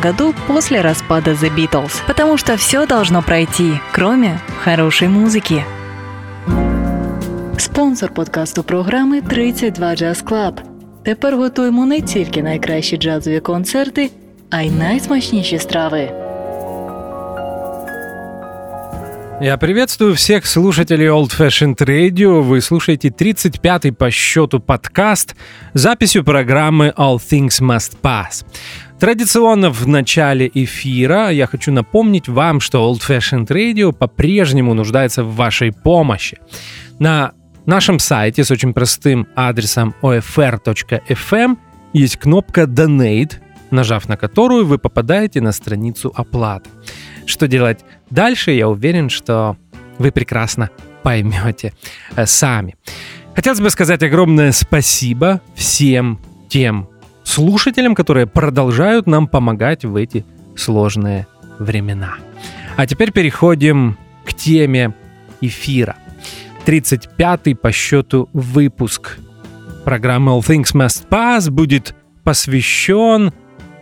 году 0.00 0.34
после 0.46 0.80
распада 0.80 1.32
The 1.32 1.54
Beatles. 1.54 2.02
Потому 2.06 2.36
что 2.36 2.56
все 2.56 2.86
должно 2.86 3.22
пройти, 3.22 3.80
кроме 3.92 4.40
хорошей 4.64 5.08
музыки. 5.08 5.64
Спонсор 7.58 8.12
подкасту 8.12 8.62
програми 8.62 9.20
32 9.20 9.94
Jazz 9.94 10.24
Club. 10.24 10.60
Тепер 11.04 11.36
готуємо 11.36 11.86
не 11.86 12.00
тільки 12.00 12.42
найкращі 12.42 12.96
джазові 12.96 13.40
концерти, 13.40 14.10
а 14.50 14.62
й 14.62 14.70
найсмачніші 14.70 15.58
страви. 15.58 16.24
Я 19.40 19.58
приветствую 19.58 20.14
всех 20.14 20.46
слушателей 20.46 21.08
Old 21.08 21.36
Fashioned 21.36 21.76
Radio. 21.76 22.40
Вы 22.40 22.60
слушаете 22.60 23.08
35-й 23.08 23.92
по 23.92 24.10
счету 24.10 24.60
подкаст 24.60 25.34
с 25.74 25.80
записью 25.80 26.24
программы 26.24 26.94
All 26.96 27.18
Things 27.18 27.60
Must 27.60 27.96
Pass. 28.00 28.44
Традиционно 28.99 29.69
в 29.69 29.87
начале 29.87 30.51
эфира 30.53 31.29
я 31.29 31.47
хочу 31.47 31.71
напомнить 31.71 32.27
вам, 32.27 32.59
что 32.59 32.91
Old 32.91 32.99
Fashioned 32.99 33.47
Radio 33.47 33.93
по-прежнему 33.93 34.73
нуждается 34.73 35.23
в 35.23 35.35
вашей 35.35 35.71
помощи. 35.71 36.37
На 36.99 37.31
нашем 37.65 37.99
сайте 37.99 38.43
с 38.43 38.51
очень 38.51 38.73
простым 38.73 39.25
адресом 39.35 39.95
ofr.fm 40.01 41.57
есть 41.93 42.17
кнопка 42.17 42.63
Donate, 42.63 43.35
нажав 43.71 44.09
на 44.09 44.17
которую 44.17 44.65
вы 44.65 44.77
попадаете 44.77 45.39
на 45.39 45.53
страницу 45.53 46.11
оплаты. 46.13 46.69
Что 47.25 47.47
делать 47.47 47.85
дальше, 48.09 48.51
я 48.51 48.67
уверен, 48.67 49.09
что 49.09 49.55
вы 49.97 50.11
прекрасно 50.11 50.71
поймете 51.03 51.73
э, 52.17 52.25
сами. 52.25 52.75
Хотелось 53.33 53.61
бы 53.61 53.69
сказать 53.69 54.03
огромное 54.03 54.51
спасибо 54.51 55.39
всем 55.55 56.19
тем 56.49 56.89
слушателям, 57.29 57.95
которые 57.95 58.25
продолжают 58.25 59.07
нам 59.07 59.27
помогать 59.27 59.85
в 59.85 59.95
эти 59.95 60.25
сложные 60.55 61.27
времена. 61.59 62.15
А 62.75 62.87
теперь 62.87 63.11
переходим 63.11 63.97
к 64.25 64.33
теме 64.33 64.93
эфира. 65.41 65.95
35-й 66.65 67.55
по 67.55 67.71
счету 67.71 68.29
выпуск 68.33 69.17
программы 69.85 70.31
All 70.31 70.41
Things 70.41 70.73
Must 70.73 71.07
Pass 71.07 71.49
будет 71.49 71.95
посвящен 72.23 73.31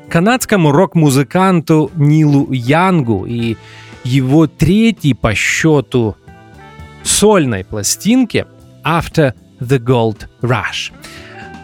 канадскому 0.10 0.72
рок-музыканту 0.72 1.92
Нилу 1.96 2.52
Янгу 2.52 3.26
и 3.26 3.58
его 4.04 4.48
третьей 4.48 5.14
по 5.14 5.34
счету 5.34 6.16
сольной 7.04 7.64
пластинке 7.64 8.46
After 8.84 9.34
the 9.60 9.80
Gold 9.80 10.28
Rush. 10.42 10.92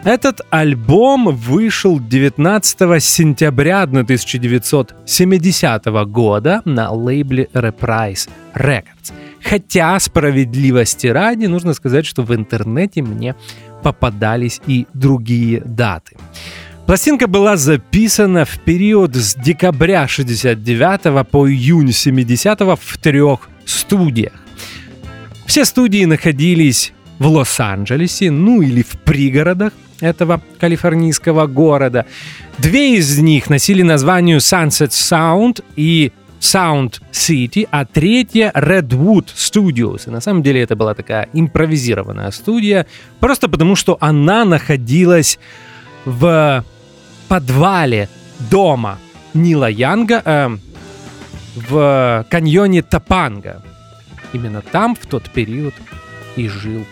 Этот 0.04 0.42
альбом 0.50 1.34
вышел 1.34 1.98
19 1.98 3.02
сентября 3.02 3.82
1970 3.82 5.84
года 6.06 6.60
на 6.66 6.90
лейбле 6.90 7.48
Reprise 7.54 8.28
Records. 8.54 9.14
Хотя, 9.42 9.98
справедливости 9.98 11.06
ради, 11.06 11.46
нужно 11.46 11.72
сказать, 11.72 12.04
что 12.04 12.22
в 12.22 12.34
интернете 12.34 13.00
мне 13.00 13.34
попадались 13.82 14.60
и 14.66 14.86
другие 14.92 15.62
даты. 15.64 16.18
Пластинка 16.84 17.26
была 17.26 17.56
записана 17.56 18.44
в 18.44 18.58
период 18.58 19.16
с 19.16 19.34
декабря 19.34 20.06
69 20.06 21.26
по 21.26 21.48
июнь 21.48 21.92
70 21.92 22.60
в 22.60 22.98
трех 22.98 23.48
студиях. 23.64 24.34
Все 25.46 25.64
студии 25.64 26.04
находились 26.04 26.92
в 27.18 27.26
Лос-Анджелесе, 27.26 28.30
ну 28.30 28.60
или 28.60 28.82
в 28.82 28.98
пригородах 29.02 29.72
этого 30.04 30.40
калифорнийского 30.60 31.46
города. 31.46 32.06
Две 32.58 32.96
из 32.96 33.18
них 33.18 33.50
носили 33.50 33.82
название 33.82 34.38
Sunset 34.38 34.90
Sound 34.90 35.64
и 35.76 36.12
Sound 36.40 37.00
City, 37.10 37.66
а 37.70 37.84
третья 37.86 38.52
Redwood 38.54 39.28
Studios. 39.34 40.02
И 40.06 40.10
на 40.10 40.20
самом 40.20 40.42
деле 40.42 40.62
это 40.62 40.76
была 40.76 40.94
такая 40.94 41.28
импровизированная 41.32 42.30
студия, 42.30 42.86
просто 43.18 43.48
потому 43.48 43.76
что 43.76 43.96
она 44.00 44.44
находилась 44.44 45.38
в 46.04 46.64
подвале 47.28 48.08
дома 48.50 48.98
Нила 49.32 49.70
Янга 49.70 50.22
э, 50.24 50.56
в 51.56 52.26
каньоне 52.30 52.82
Тапанга. 52.82 53.62
Именно 54.32 54.60
там 54.60 54.94
в 54.94 55.06
тот 55.06 55.30
период 55.30 55.74
и 56.36 56.48
жил 56.48 56.84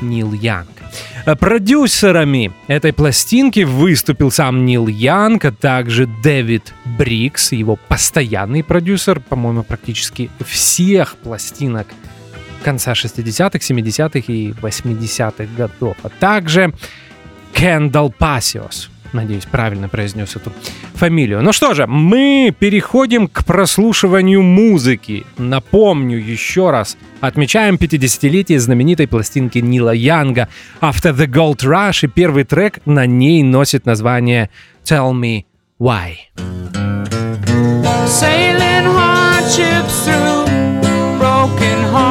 Нил 0.00 0.32
Янг. 0.32 0.77
Э, 1.26 1.36
продюсерами 1.36 2.52
этой 2.68 2.92
пластинки 2.92 3.60
выступил 3.60 4.30
сам 4.30 4.64
Нил 4.64 4.86
Янг, 4.86 5.44
а 5.44 5.52
также 5.52 6.06
Дэвид 6.06 6.74
Брикс, 6.84 7.52
его 7.52 7.76
постоянный 7.76 8.62
продюсер, 8.62 9.20
по-моему, 9.20 9.62
практически 9.62 10.30
всех 10.44 11.16
пластинок 11.16 11.86
конца 12.62 12.92
60-х, 12.92 13.58
70-х 13.58 14.32
и 14.32 14.50
80-х 14.52 15.46
годов, 15.56 15.96
а 16.02 16.08
также 16.08 16.72
Кендалл 17.52 18.10
Пасиос, 18.10 18.90
Надеюсь, 19.12 19.46
правильно 19.46 19.88
произнес 19.88 20.36
эту 20.36 20.52
фамилию. 20.94 21.42
Ну 21.42 21.52
что 21.52 21.74
же, 21.74 21.86
мы 21.86 22.54
переходим 22.58 23.26
к 23.28 23.44
прослушиванию 23.44 24.42
музыки. 24.42 25.24
Напомню 25.38 26.18
еще 26.18 26.70
раз, 26.70 26.96
отмечаем 27.20 27.76
50-летие 27.76 28.58
знаменитой 28.58 29.08
пластинки 29.08 29.58
Нила 29.58 29.94
Янга 29.94 30.48
After 30.80 31.14
the 31.14 31.26
Gold 31.26 31.64
Rush, 31.64 32.04
и 32.04 32.08
первый 32.08 32.44
трек 32.44 32.80
на 32.84 33.06
ней 33.06 33.42
носит 33.42 33.86
название 33.86 34.50
Tell 34.84 35.12
Me 35.12 35.44
Why. 35.80 36.16
Sailing 38.06 38.86
hardships 38.86 40.06
through 40.06 40.46
broken 41.18 41.78
harbors 41.92 42.07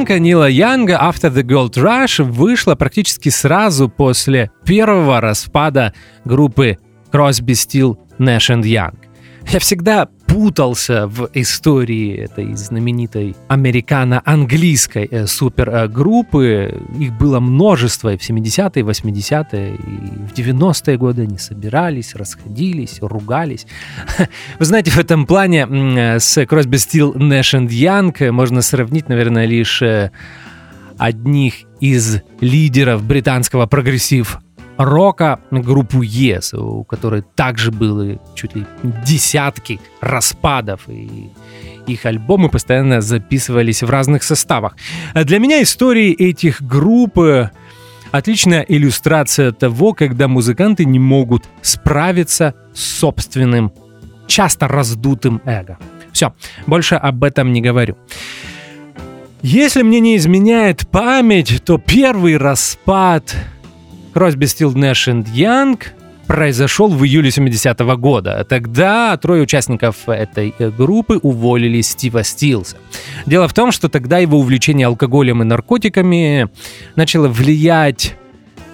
Пластинка 0.00 0.18
Нила 0.18 0.48
Янга 0.48 0.98
After 0.98 1.30
the 1.30 1.42
Gold 1.42 1.74
Rush 1.74 2.22
вышла 2.22 2.74
практически 2.74 3.28
сразу 3.28 3.90
после 3.90 4.50
первого 4.64 5.20
распада 5.20 5.92
группы 6.24 6.78
Crosby, 7.12 7.52
Still, 7.52 7.98
Nash 8.18 8.48
and 8.48 8.62
Young. 8.62 8.94
Я 9.46 9.58
всегда 9.58 10.08
путался 10.30 11.08
в 11.08 11.28
истории 11.34 12.16
этой 12.16 12.54
знаменитой 12.54 13.34
американо-английской 13.48 15.08
э, 15.10 15.26
супергруппы. 15.26 16.80
Их 17.00 17.12
было 17.18 17.40
множество 17.40 18.12
и 18.12 18.16
в 18.16 18.20
70-е, 18.20 18.84
80-е, 18.84 19.74
и 19.74 19.78
в 20.28 20.32
90-е 20.32 20.96
годы 20.96 21.22
они 21.22 21.36
собирались, 21.36 22.14
расходились, 22.14 22.98
ругались. 23.00 23.66
Вы 24.58 24.64
знаете, 24.64 24.92
в 24.92 24.98
этом 24.98 25.26
плане 25.26 25.66
э, 25.68 26.20
с 26.20 26.38
Crosby, 26.38 26.78
Still, 26.78 27.14
Nash 27.16 27.58
and 27.58 27.68
Young 27.68 28.30
можно 28.30 28.62
сравнить, 28.62 29.08
наверное, 29.08 29.46
лишь 29.46 29.82
э, 29.82 30.12
одних 30.96 31.54
из 31.80 32.22
лидеров 32.40 33.02
британского 33.02 33.66
прогрессив 33.66 34.38
рока 34.84 35.40
группу 35.50 36.02
Yes, 36.02 36.56
у 36.56 36.84
которой 36.84 37.22
также 37.22 37.70
были 37.70 38.18
чуть 38.34 38.56
ли 38.56 38.64
десятки 39.06 39.78
распадов, 40.00 40.88
и 40.88 41.30
их 41.86 42.06
альбомы 42.06 42.48
постоянно 42.48 43.00
записывались 43.00 43.82
в 43.82 43.90
разных 43.90 44.22
составах. 44.22 44.76
Для 45.14 45.38
меня 45.38 45.62
истории 45.62 46.12
этих 46.12 46.62
групп 46.62 47.18
э, 47.18 47.50
отличная 48.10 48.62
иллюстрация 48.62 49.52
того, 49.52 49.92
когда 49.92 50.28
музыканты 50.28 50.86
не 50.86 50.98
могут 50.98 51.44
справиться 51.60 52.54
с 52.72 52.80
собственным, 52.80 53.72
часто 54.26 54.66
раздутым 54.66 55.42
эго. 55.44 55.78
Все, 56.12 56.32
больше 56.66 56.94
об 56.94 57.22
этом 57.22 57.52
не 57.52 57.60
говорю. 57.60 57.96
Если 59.42 59.82
мне 59.82 60.00
не 60.00 60.16
изменяет 60.16 60.88
память, 60.88 61.62
то 61.64 61.78
первый 61.78 62.36
распад 62.36 63.34
Crosby, 64.14 64.46
Still, 64.46 64.74
Nash 64.74 65.12
and 65.12 65.26
Young 65.32 65.80
произошел 66.26 66.88
в 66.88 67.04
июле 67.04 67.30
70-го 67.30 67.96
года. 67.96 68.46
Тогда 68.48 69.16
трое 69.16 69.42
участников 69.42 70.08
этой 70.08 70.54
э, 70.60 70.70
группы 70.70 71.18
уволили 71.20 71.80
Стива 71.80 72.22
Стилса. 72.22 72.76
Дело 73.26 73.48
в 73.48 73.52
том, 73.52 73.72
что 73.72 73.88
тогда 73.88 74.18
его 74.18 74.38
увлечение 74.38 74.86
алкоголем 74.86 75.42
и 75.42 75.44
наркотиками 75.44 76.48
начало 76.94 77.26
влиять 77.26 78.14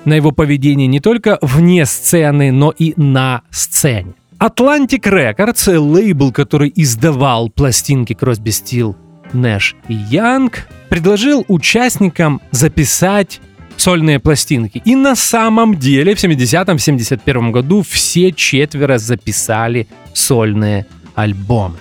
на 0.05 0.13
его 0.13 0.33
поведение 0.33 0.87
не 0.87 1.01
только 1.01 1.39
вне 1.41 1.87
сцены, 1.87 2.53
но 2.53 2.75
и 2.77 2.93
на 2.97 3.41
сцене. 3.51 4.13
Atlantic 4.39 5.05
Records, 5.05 5.79
лейбл, 5.79 6.33
который 6.33 6.71
издавал 6.77 7.49
пластинки 7.49 8.13
Crosby, 8.13 8.49
Still, 8.49 8.97
Nash 9.33 9.75
и 9.89 9.95
Young, 9.95 10.55
предложил 10.91 11.45
участникам 11.49 12.43
записать 12.51 13.41
сольные 13.77 14.19
пластинки. 14.19 14.83
И 14.85 14.95
на 14.95 15.15
самом 15.15 15.79
деле 15.79 16.15
в 16.15 16.23
70-71 16.23 17.51
году 17.51 17.83
все 17.83 18.33
четверо 18.33 18.99
записали 18.99 19.87
сольные 20.13 20.87
альбомы. 21.15 21.77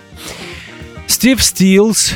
Стив 1.07 1.43
Стилс 1.43 2.13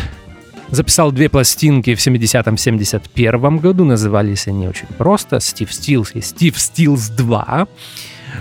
записал 0.72 1.12
две 1.12 1.30
пластинки 1.30 1.96
в 1.96 2.00
70-71 2.00 3.60
году. 3.60 3.86
Назывались 3.86 4.48
они 4.48 4.68
очень 4.68 4.88
просто 4.98 5.40
«Стив 5.40 5.74
Стилс» 5.74 6.12
и 6.16 6.22
«Стив 6.22 6.60
Стилс 6.60 7.12
2». 7.18 7.68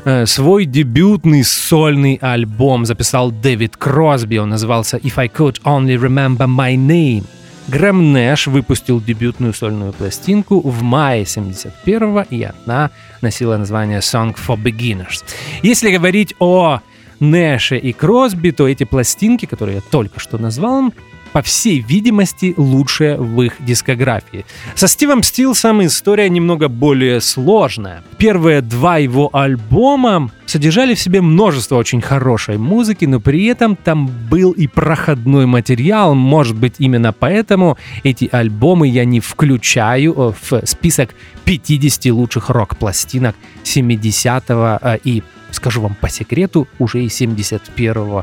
Э, 0.05 0.27
Свой 0.27 0.65
дебютный 0.65 1.45
сольный 1.45 2.19
альбом 2.21 2.85
записал 2.85 3.31
Дэвид 3.31 3.77
Кросби. 3.77 4.37
Он 4.37 4.51
назывался 4.51 4.99
«If 4.99 5.15
I 5.17 5.29
Could 5.29 5.63
Only 5.63 5.97
Remember 5.97 6.47
My 6.47 6.77
Name». 6.77 7.25
Грэм 7.69 8.15
Нэш 8.15 8.47
выпустил 8.47 8.99
дебютную 8.99 9.53
сольную 9.53 9.93
пластинку 9.93 10.61
в 10.61 10.83
мае 10.83 11.27
71 11.27 12.25
и 12.31 12.49
она 12.65 12.91
носила 13.21 13.59
название 13.59 13.99
Song 13.99 14.35
for 14.35 14.57
Beginners. 14.57 15.23
Если 15.63 15.93
говорить 15.93 16.35
о 16.39 16.81
Нэше 17.21 17.77
и 17.77 17.93
Кросби, 17.93 18.51
то 18.53 18.67
эти 18.67 18.85
пластинки, 18.85 19.45
которые 19.45 19.77
я 19.77 19.83
только 19.83 20.19
что 20.19 20.39
назвал, 20.39 20.95
по 21.33 21.43
всей 21.43 21.81
видимости, 21.81 22.55
лучшая 22.57 23.17
в 23.19 23.43
их 23.43 23.55
дискографии. 23.61 24.45
Со 24.75 24.89
Стивом 24.89 25.23
Стилсом 25.23 25.85
история 25.85 26.29
немного 26.29 26.69
более 26.69 27.21
сложная. 27.21 28.03
Первые 28.17 28.61
два 28.61 28.99
его 28.99 29.31
альбома 29.33 30.31
содержали 30.47 30.95
в 30.95 31.01
себе 31.01 31.21
множество 31.21 31.77
очень 31.77 32.01
хорошей 32.01 32.57
музыки, 32.59 33.05
но 33.05 33.21
при 33.21 33.45
этом 33.47 33.77
там 33.77 34.11
был 34.31 34.53
и 34.53 34.67
проходной 34.67 35.47
материал. 35.47 36.15
Может 36.15 36.57
быть, 36.57 36.75
именно 36.79 37.13
поэтому 37.13 37.77
эти 38.03 38.29
альбомы 38.33 38.89
я 38.89 39.05
не 39.05 39.21
включаю 39.21 40.15
э, 40.15 40.33
в 40.41 40.67
список 40.67 41.11
50 41.45 42.07
лучших 42.07 42.51
рок-пластинок 42.51 43.37
70-го 43.65 44.79
э, 44.81 44.99
и, 45.05 45.23
скажу 45.51 45.83
вам 45.83 45.95
по 45.95 46.09
секрету, 46.09 46.67
уже 46.79 47.05
и 47.05 47.09
71 47.09 48.23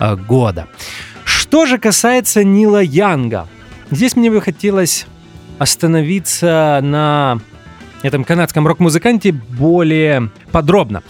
э, 0.00 0.16
года. 0.16 0.68
Что 1.48 1.64
же 1.64 1.78
касается 1.78 2.44
Нила 2.44 2.82
Янга, 2.82 3.48
здесь 3.90 4.16
мне 4.16 4.30
бы 4.30 4.42
хотелось 4.42 5.06
остановиться 5.58 6.78
на 6.82 7.40
этом 8.02 8.24
канадском 8.24 8.66
рок-музыканте 8.66 9.32
более 9.32 10.28
подробно. 10.52 11.02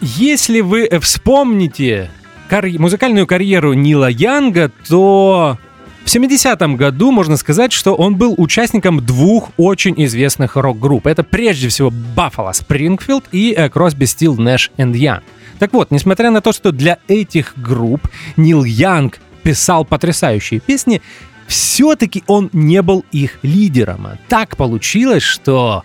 Если 0.00 0.62
вы 0.62 0.88
вспомните 1.02 2.10
карь- 2.48 2.78
музыкальную 2.78 3.26
карьеру 3.26 3.74
Нила 3.74 4.08
Янга, 4.08 4.72
то 4.88 5.58
в 6.06 6.08
70-м 6.08 6.76
году 6.76 7.12
можно 7.12 7.36
сказать, 7.36 7.72
что 7.72 7.94
он 7.94 8.16
был 8.16 8.34
участником 8.38 9.04
двух 9.04 9.50
очень 9.58 10.02
известных 10.02 10.56
рок-групп. 10.56 11.06
Это 11.06 11.24
прежде 11.24 11.68
всего 11.68 11.90
Buffalo 11.90 12.52
Springfield 12.52 13.24
и 13.32 13.52
э, 13.54 13.68
Crosby, 13.68 14.04
Still, 14.04 14.36
Nash 14.38 14.70
and 14.78 14.94
Young. 14.94 15.20
Так 15.58 15.74
вот, 15.74 15.90
несмотря 15.90 16.30
на 16.30 16.40
то, 16.40 16.52
что 16.52 16.72
для 16.72 16.96
этих 17.06 17.52
групп 17.54 18.08
Нил 18.38 18.64
Янг 18.64 19.20
писал 19.42 19.84
потрясающие 19.84 20.60
песни, 20.60 21.02
все-таки 21.46 22.24
он 22.26 22.50
не 22.52 22.82
был 22.82 23.04
их 23.12 23.38
лидером. 23.42 24.08
Так 24.28 24.56
получилось, 24.56 25.22
что 25.22 25.84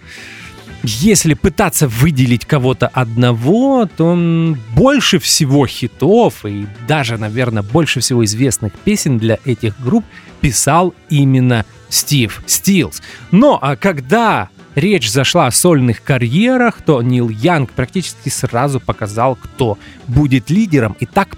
если 0.83 1.33
пытаться 1.33 1.87
выделить 1.87 2.45
кого-то 2.45 2.87
одного, 2.87 3.85
то 3.85 4.05
он 4.05 4.57
больше 4.75 5.19
всего 5.19 5.67
хитов 5.67 6.45
и 6.45 6.67
даже, 6.87 7.17
наверное, 7.17 7.63
больше 7.63 7.99
всего 7.99 8.23
известных 8.23 8.73
песен 8.73 9.17
для 9.17 9.39
этих 9.43 9.79
групп 9.81 10.05
писал 10.39 10.93
именно 11.09 11.65
Стив 11.89 12.41
Стилс. 12.45 13.01
Но 13.31 13.59
а 13.61 13.75
когда 13.75 14.49
речь 14.75 15.09
зашла 15.09 15.47
о 15.47 15.51
сольных 15.51 16.03
карьерах, 16.03 16.81
то 16.81 17.01
Нил 17.01 17.29
Янг 17.29 17.71
практически 17.71 18.29
сразу 18.29 18.79
показал, 18.79 19.35
кто 19.35 19.77
будет 20.07 20.49
лидером. 20.49 20.95
И 20.99 21.05
так 21.05 21.37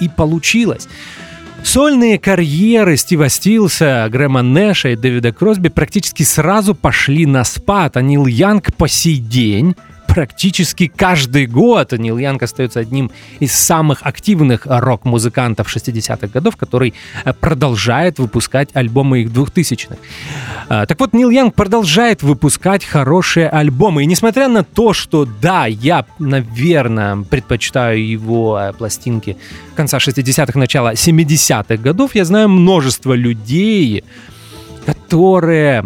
и 0.00 0.08
получилось. 0.08 0.88
Сольные 1.64 2.18
карьеры 2.18 2.96
Стива 2.98 3.30
Стилса, 3.30 4.06
Грэма 4.10 4.42
Нэша 4.42 4.90
и 4.90 4.96
Дэвида 4.96 5.32
Кросби 5.32 5.70
практически 5.70 6.22
сразу 6.22 6.74
пошли 6.74 7.24
на 7.24 7.42
спад, 7.42 7.96
а 7.96 8.02
Нил 8.02 8.26
Янг 8.26 8.74
по 8.74 8.86
сей 8.86 9.16
день 9.16 9.74
практически 10.14 10.86
каждый 10.86 11.46
год 11.46 11.92
Нил 11.92 12.18
Янг 12.18 12.42
остается 12.44 12.78
одним 12.78 13.10
из 13.40 13.52
самых 13.52 14.06
активных 14.06 14.64
рок-музыкантов 14.64 15.66
60-х 15.66 16.28
годов, 16.28 16.56
который 16.56 16.94
э, 17.24 17.32
продолжает 17.32 18.20
выпускать 18.20 18.68
альбомы 18.74 19.22
их 19.22 19.30
2000-х. 19.30 19.96
А, 20.68 20.86
Так 20.86 21.00
вот, 21.00 21.14
Нил 21.14 21.30
Янг 21.30 21.54
продолжает 21.54 22.22
выпускать 22.22 22.84
хорошие 22.84 23.48
альбомы. 23.48 24.04
И 24.04 24.06
несмотря 24.06 24.48
на 24.48 24.62
то, 24.62 24.92
что, 24.92 25.26
да, 25.42 25.66
я, 25.66 26.06
наверное, 26.20 27.16
предпочитаю 27.16 28.06
его 28.06 28.56
э, 28.60 28.72
пластинки 28.72 29.36
конца 29.74 29.98
60-х, 29.98 30.56
начала 30.56 30.92
70-х 30.92 31.76
годов, 31.82 32.14
я 32.14 32.24
знаю 32.24 32.48
множество 32.48 33.14
людей, 33.14 34.04
которые 34.86 35.84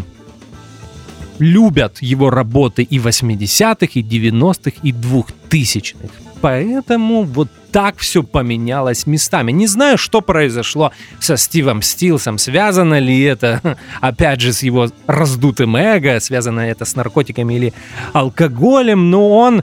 любят 1.38 1.98
его 2.00 2.30
работы 2.30 2.82
и 2.82 2.98
80-х, 2.98 3.92
и 3.94 4.02
90-х, 4.02 4.80
и 4.82 4.92
2000-х. 4.92 6.08
поэтому 6.40 7.22
вот 7.22 7.48
так 7.70 7.98
все 7.98 8.22
поменялось 8.22 9.06
местами. 9.06 9.52
Не 9.52 9.66
знаю, 9.66 9.98
что 9.98 10.20
произошло 10.20 10.92
со 11.20 11.36
Стивом 11.36 11.82
Стилсом. 11.82 12.38
Связано 12.38 12.98
ли 12.98 13.20
это, 13.20 13.76
опять 14.00 14.40
же, 14.40 14.52
с 14.52 14.62
его 14.62 14.88
раздутым 15.06 15.76
эго, 15.76 16.18
связано 16.20 16.60
это 16.60 16.84
с 16.84 16.96
наркотиками 16.96 17.54
или 17.54 17.74
алкоголем, 18.12 19.10
но 19.10 19.28
он 19.28 19.62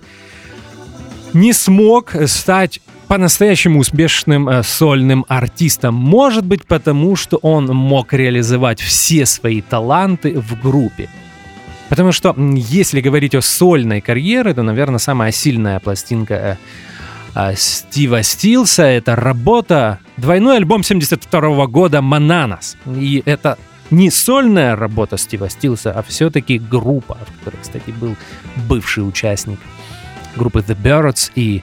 не 1.33 1.51
смог 1.51 2.15
стать 2.27 2.79
по-настоящему 3.07 3.79
успешным 3.79 4.49
э, 4.49 4.63
сольным 4.63 5.25
артистом. 5.27 5.95
Может 5.95 6.45
быть, 6.45 6.65
потому 6.65 7.15
что 7.15 7.37
он 7.37 7.67
мог 7.67 8.13
реализовать 8.13 8.79
все 8.79 9.25
свои 9.25 9.61
таланты 9.61 10.39
в 10.39 10.59
группе. 10.59 11.09
Потому 11.89 12.11
что 12.11 12.35
если 12.55 13.01
говорить 13.01 13.35
о 13.35 13.41
сольной 13.41 14.01
карьере, 14.01 14.53
то, 14.53 14.63
наверное, 14.63 14.97
самая 14.97 15.31
сильная 15.31 15.79
пластинка 15.79 16.33
э, 16.33 16.55
э, 17.35 17.55
Стива 17.55 18.23
Стилса— 18.23 18.83
это 18.83 19.15
работа, 19.15 19.99
двойной 20.17 20.57
альбом 20.57 20.83
72 20.83 21.67
года 21.67 22.01
«Мананас». 22.01 22.75
И 22.87 23.21
это 23.25 23.57
не 23.91 24.09
сольная 24.09 24.75
работа 24.75 25.17
Стива 25.17 25.49
Стилса, 25.49 25.91
а 25.91 26.01
все-таки 26.01 26.57
группа, 26.57 27.17
в 27.21 27.39
которой, 27.39 27.61
кстати, 27.61 27.91
был 27.91 28.15
бывший 28.67 29.07
участник 29.07 29.59
группы 30.35 30.59
The 30.59 30.75
Birds 30.75 31.31
и 31.35 31.61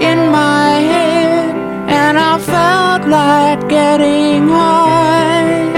in 0.00 0.30
my 0.30 0.70
head, 0.92 1.54
and 1.88 2.18
I 2.18 2.38
felt 2.38 3.08
like 3.08 3.68
getting 3.68 4.48
high. 4.48 5.70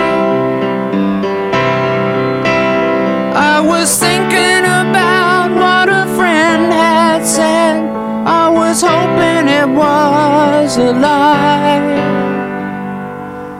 I 3.35 3.61
was 3.61 3.99
thinking 3.99 4.65
about 4.65 5.51
what 5.63 5.89
a 5.89 6.07
friend 6.17 6.73
had 6.73 7.25
said. 7.25 7.83
I 8.27 8.49
was 8.49 8.83
hoping 8.83 9.49
it 9.49 9.69
was 9.69 10.77
a 10.77 10.93
lie. 10.93 11.83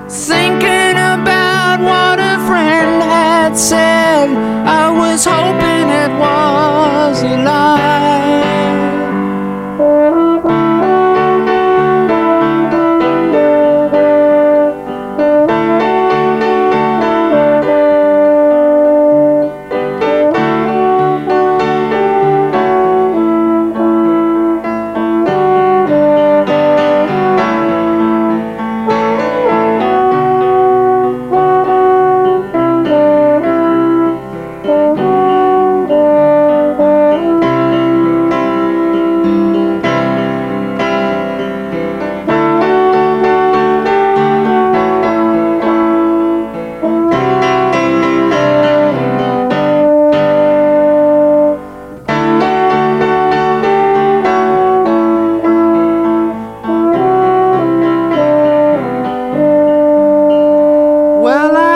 Thinking 0.09 0.82
said. 3.59 4.29
I 4.67 4.91
was 4.91 5.25
hoping 5.25 5.89
it 6.05 6.13
was 6.19 7.23
a 7.23 7.37
lie. 7.45 8.32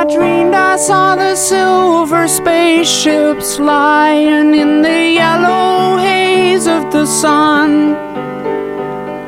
Dreamed 0.09 0.55
I 0.55 0.77
saw 0.77 1.17
the 1.17 1.35
silver 1.35 2.29
spaceships 2.29 3.59
lying 3.59 4.55
in 4.55 4.83
the 4.83 5.11
yellow 5.11 5.97
haze 5.97 6.67
of 6.69 6.93
the 6.93 7.07
sun. 7.07 7.95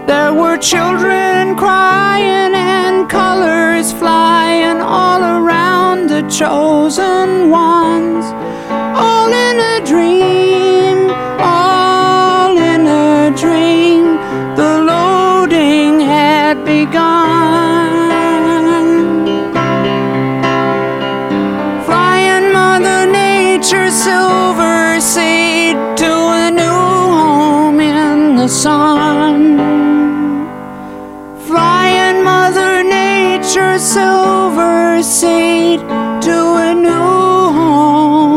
There 0.06 0.32
were 0.32 0.56
children 0.56 1.56
crying 1.56 2.54
and 2.54 3.08
colors 3.08 3.92
flying 3.92 4.80
all 4.80 5.22
around 5.22 6.08
the 6.10 6.22
chosen 6.28 7.50
ones. 7.50 8.24
All 8.70 9.30
in 9.32 9.56
a 9.58 9.84
dream, 9.84 10.47
sun. 28.68 29.40
Flying 31.46 32.18
Mother 32.30 32.74
Nature's 32.84 33.82
silver 33.96 35.02
seed 35.02 35.80
to 36.26 36.36
a 36.68 36.74
new 36.86 37.08
home. 37.58 38.28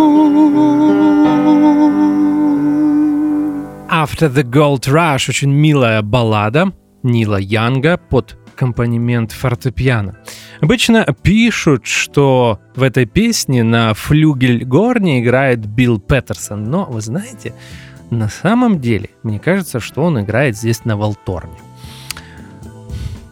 After 3.89 4.27
the 4.29 4.43
Gold 4.43 4.87
Rush 4.87 5.29
очень 5.29 5.51
милая 5.51 6.01
баллада 6.01 6.71
Нила 7.03 7.37
Янга 7.37 7.97
под 7.97 8.37
аккомпанемент 8.53 9.31
фортепиано. 9.31 10.17
Обычно 10.61 11.05
пишут, 11.23 11.85
что 11.87 12.59
в 12.75 12.83
этой 12.83 13.05
песне 13.05 13.63
на 13.63 13.93
флюгель 13.93 14.63
горни 14.63 15.19
играет 15.19 15.65
Билл 15.65 15.99
Петерсон, 15.99 16.65
но 16.65 16.85
вы 16.85 17.01
знаете, 17.01 17.53
на 18.11 18.27
самом 18.27 18.79
деле, 18.81 19.09
мне 19.23 19.39
кажется, 19.39 19.79
что 19.79 20.03
он 20.03 20.19
играет 20.19 20.57
здесь 20.57 20.85
на 20.85 20.97
волторне. 20.97 21.57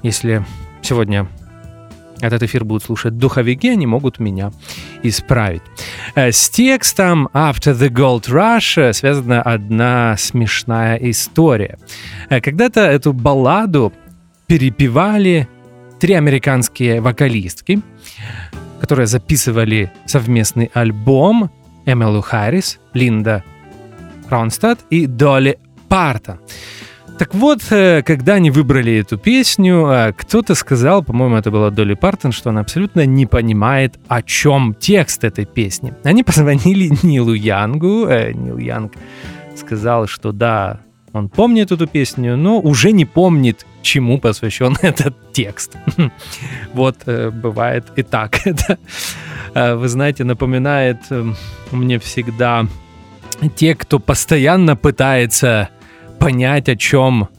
Если 0.02 0.46
сегодня 0.82 1.28
этот 2.22 2.44
эфир 2.44 2.64
будут 2.64 2.84
слушать 2.84 3.18
духовики, 3.18 3.70
они 3.70 3.86
могут 3.86 4.20
меня 4.20 4.52
исправить. 5.04 5.62
Э, 6.16 6.32
с 6.32 6.50
текстом 6.50 7.28
After 7.34 7.74
the 7.74 7.90
Gold 7.90 8.30
Rush 8.30 8.82
э, 8.82 8.94
связана 8.94 9.42
одна 9.42 10.16
смешная 10.18 10.96
история. 10.98 11.78
Э, 12.30 12.40
когда-то 12.40 12.82
эту 12.82 13.12
балладу 13.14 13.94
перепевали 14.48 15.48
три 16.00 16.14
американские 16.14 17.02
вокалистки, 17.02 17.82
которые 18.80 19.08
записывали 19.08 19.92
совместный 20.06 20.72
альбом 20.74 21.52
Эмилу 21.86 22.22
Харрис, 22.22 22.80
Линда 22.94 23.44
Ронстад 24.30 24.80
и 24.90 25.06
Долли 25.06 25.60
Партон. 25.88 26.40
Так 27.20 27.36
вот, 27.36 27.60
э, 27.72 28.02
когда 28.02 28.36
они 28.36 28.50
выбрали 28.50 28.94
эту 28.94 29.18
песню, 29.18 29.86
э, 29.88 30.14
кто-то 30.14 30.56
сказал, 30.56 31.04
по-моему, 31.04 31.36
это 31.36 31.52
была 31.52 31.70
Долли 31.70 31.94
Партон, 31.94 32.32
что 32.32 32.50
она 32.50 32.62
абсолютно 32.62 33.06
не 33.06 33.26
понимает, 33.26 34.00
о 34.08 34.22
чем 34.22 34.74
текст 34.74 35.26
этой 35.26 35.44
песни. 35.44 35.94
Они 36.06 36.24
позвонили 36.30 36.90
Нилу 37.04 37.34
Янгу. 37.34 38.08
Э, 38.08 38.32
Нил 38.32 38.58
Янг 38.58 38.94
сказал, 39.58 40.08
что 40.08 40.32
да, 40.32 40.80
он 41.12 41.28
помнит 41.28 41.74
эту 41.74 41.88
песню, 41.88 42.38
но 42.38 42.62
уже 42.62 42.94
не 42.94 43.04
помнит, 43.04 43.66
чему 43.82 44.18
посвящен 44.18 44.78
этот 44.82 45.34
текст. 45.34 45.76
Вот, 46.74 47.00
бывает 47.06 47.84
и 47.98 48.04
так. 48.04 48.48
Это, 48.48 48.78
вы 49.54 49.90
знаете, 49.90 50.24
напоминает 50.24 51.00
мне 51.72 52.00
всегда 52.00 52.66
те, 53.48 53.76
кто 53.76 54.00
постоянно 54.00 54.76
пытается 54.76 55.70
понять, 56.20 56.68
о 56.68 56.76
чем 56.76 57.30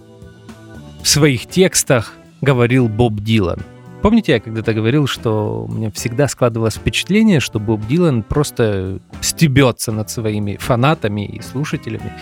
в 1.03 1.09
своих 1.09 1.47
текстах 1.47 2.15
говорил 2.41 2.89
Боб 2.89 3.21
Дилан. 3.21 3.61
Помните, 4.03 4.33
я 4.33 4.41
когда-то 4.41 4.73
говорил, 4.73 5.07
что 5.07 5.67
у 5.69 5.73
меня 5.73 5.91
всегда 5.91 6.27
складывалось 6.27 6.77
впечатление, 6.77 7.39
что 7.39 7.59
Боб 7.59 7.87
Дилан 7.87 8.23
просто 8.23 8.99
стебется 9.21 9.93
над 9.93 10.09
своими 10.09 10.57
фанатами 10.57 11.27
и 11.27 11.43
слушателями 11.43 12.15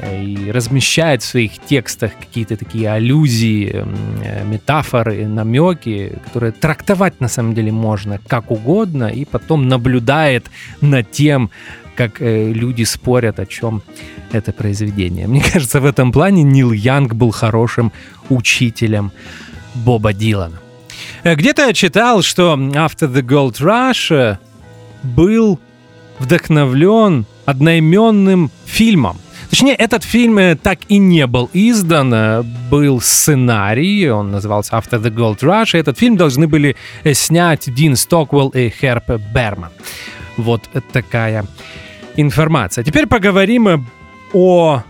э, 0.00 0.22
и 0.22 0.50
размещает 0.50 1.22
в 1.22 1.26
своих 1.26 1.58
текстах 1.60 2.12
какие-то 2.20 2.58
такие 2.58 2.92
аллюзии, 2.92 3.70
э, 3.72 4.44
метафоры, 4.44 5.26
намеки, 5.26 6.18
которые 6.26 6.52
трактовать 6.52 7.20
на 7.20 7.28
самом 7.28 7.54
деле 7.54 7.72
можно 7.72 8.20
как 8.26 8.50
угодно, 8.50 9.04
и 9.04 9.24
потом 9.24 9.68
наблюдает 9.68 10.50
над 10.82 11.10
тем, 11.10 11.50
как 11.96 12.20
э, 12.20 12.52
люди 12.52 12.84
спорят, 12.84 13.38
о 13.38 13.46
чем 13.46 13.82
это 14.32 14.52
произведение. 14.52 15.26
Мне 15.26 15.42
кажется, 15.52 15.80
в 15.80 15.84
этом 15.84 16.12
плане 16.12 16.42
Нил 16.42 16.72
Янг 16.72 17.14
был 17.14 17.30
хорошим 17.30 17.92
учителем 18.28 19.12
Боба 19.74 20.12
Дилана. 20.12 20.58
Э, 21.24 21.34
где-то 21.34 21.66
я 21.66 21.72
читал, 21.72 22.22
что 22.22 22.54
After 22.54 23.12
the 23.12 23.22
Gold 23.22 23.60
Rush 23.60 24.14
э, 24.14 24.38
был 25.02 25.58
вдохновлен 26.18 27.26
одноименным 27.46 28.50
фильмом. 28.64 29.18
Точнее, 29.50 29.74
этот 29.74 30.02
фильм 30.02 30.56
так 30.56 30.78
и 30.88 30.96
не 30.96 31.26
был 31.26 31.50
издан. 31.52 32.46
Был 32.70 33.02
сценарий, 33.02 34.08
он 34.08 34.30
назывался 34.30 34.76
After 34.76 34.98
the 34.98 35.10
Gold 35.14 35.40
Rush. 35.40 35.76
И 35.76 35.78
этот 35.78 35.98
фильм 35.98 36.16
должны 36.16 36.48
были 36.48 36.74
снять 37.12 37.74
Дин 37.74 37.96
Стоквелл 37.96 38.48
и 38.48 38.70
Херп 38.70 39.20
Берман. 39.34 39.70
Вот 40.36 40.68
такая 40.92 41.44
информация. 42.16 42.84
Теперь 42.84 43.06
поговорим 43.06 43.86
о 44.32 44.82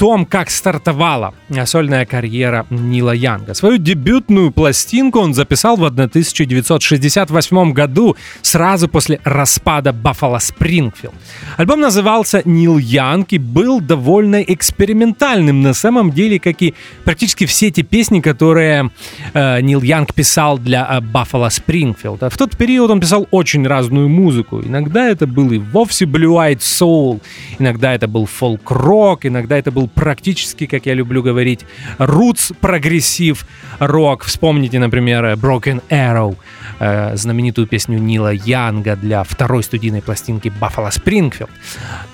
том, 0.00 0.24
как 0.24 0.48
стартовала 0.48 1.34
сольная 1.66 2.06
карьера 2.06 2.64
Нила 2.70 3.10
Янга. 3.10 3.52
Свою 3.52 3.76
дебютную 3.76 4.50
пластинку 4.50 5.18
он 5.18 5.34
записал 5.34 5.76
в 5.76 5.84
1968 5.84 7.72
году, 7.74 8.16
сразу 8.40 8.88
после 8.88 9.20
распада 9.24 9.92
Баффало 9.92 10.38
Спрингфилд. 10.38 11.12
Альбом 11.58 11.80
назывался 11.80 12.40
«Нил 12.46 12.78
Янг» 12.78 13.34
и 13.34 13.38
был 13.38 13.82
довольно 13.82 14.40
экспериментальным 14.40 15.60
на 15.60 15.74
самом 15.74 16.12
деле, 16.12 16.40
как 16.40 16.62
и 16.62 16.72
практически 17.04 17.44
все 17.44 17.66
эти 17.66 17.82
песни, 17.82 18.20
которые 18.20 18.90
э, 19.34 19.60
Нил 19.60 19.82
Янг 19.82 20.14
писал 20.14 20.56
для 20.56 20.98
Buffalo 21.02 21.48
э, 21.48 21.50
Спрингфилда. 21.50 22.30
В 22.30 22.38
тот 22.38 22.56
период 22.56 22.90
он 22.90 23.00
писал 23.00 23.28
очень 23.30 23.66
разную 23.66 24.08
музыку. 24.08 24.62
Иногда 24.62 25.10
это 25.10 25.26
был 25.26 25.52
и 25.52 25.58
вовсе 25.58 26.06
Blue 26.06 26.36
Eyed 26.36 26.60
Soul, 26.60 27.20
иногда 27.58 27.92
это 27.92 28.08
был 28.08 28.24
фолк-рок, 28.24 29.26
иногда 29.26 29.58
это 29.58 29.70
был 29.70 29.89
практически, 29.94 30.66
как 30.66 30.86
я 30.86 30.94
люблю 30.94 31.22
говорить, 31.22 31.66
roots 31.98 32.54
прогрессив 32.60 33.44
рок. 33.78 34.24
Вспомните, 34.24 34.78
например, 34.78 35.24
Broken 35.34 35.82
Arrow, 35.90 36.36
э, 36.78 37.16
знаменитую 37.16 37.66
песню 37.66 37.98
Нила 37.98 38.32
Янга 38.32 38.96
для 38.96 39.22
второй 39.22 39.62
студийной 39.62 40.02
пластинки 40.02 40.48
Buffalo 40.60 40.90
Springfield, 40.90 41.50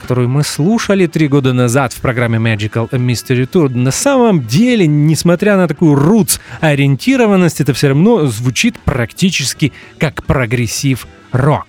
которую 0.01 0.29
мы 0.29 0.43
слушали 0.43 1.07
три 1.07 1.29
года 1.29 1.53
назад 1.53 1.93
в 1.93 2.01
программе 2.01 2.39
Magical 2.39 2.91
Mystery 2.91 3.49
Tour. 3.49 3.75
На 3.75 3.91
самом 3.91 4.45
деле, 4.47 4.87
несмотря 4.87 5.57
на 5.57 5.69
такую 5.69 5.97
roots 5.97 6.41
ориентированность, 6.61 7.61
это 7.61 7.73
все 7.73 7.89
равно 7.89 8.27
звучит 8.27 8.79
практически 8.81 9.73
как 9.99 10.25
прогрессив 10.25 11.07
рок. 11.33 11.67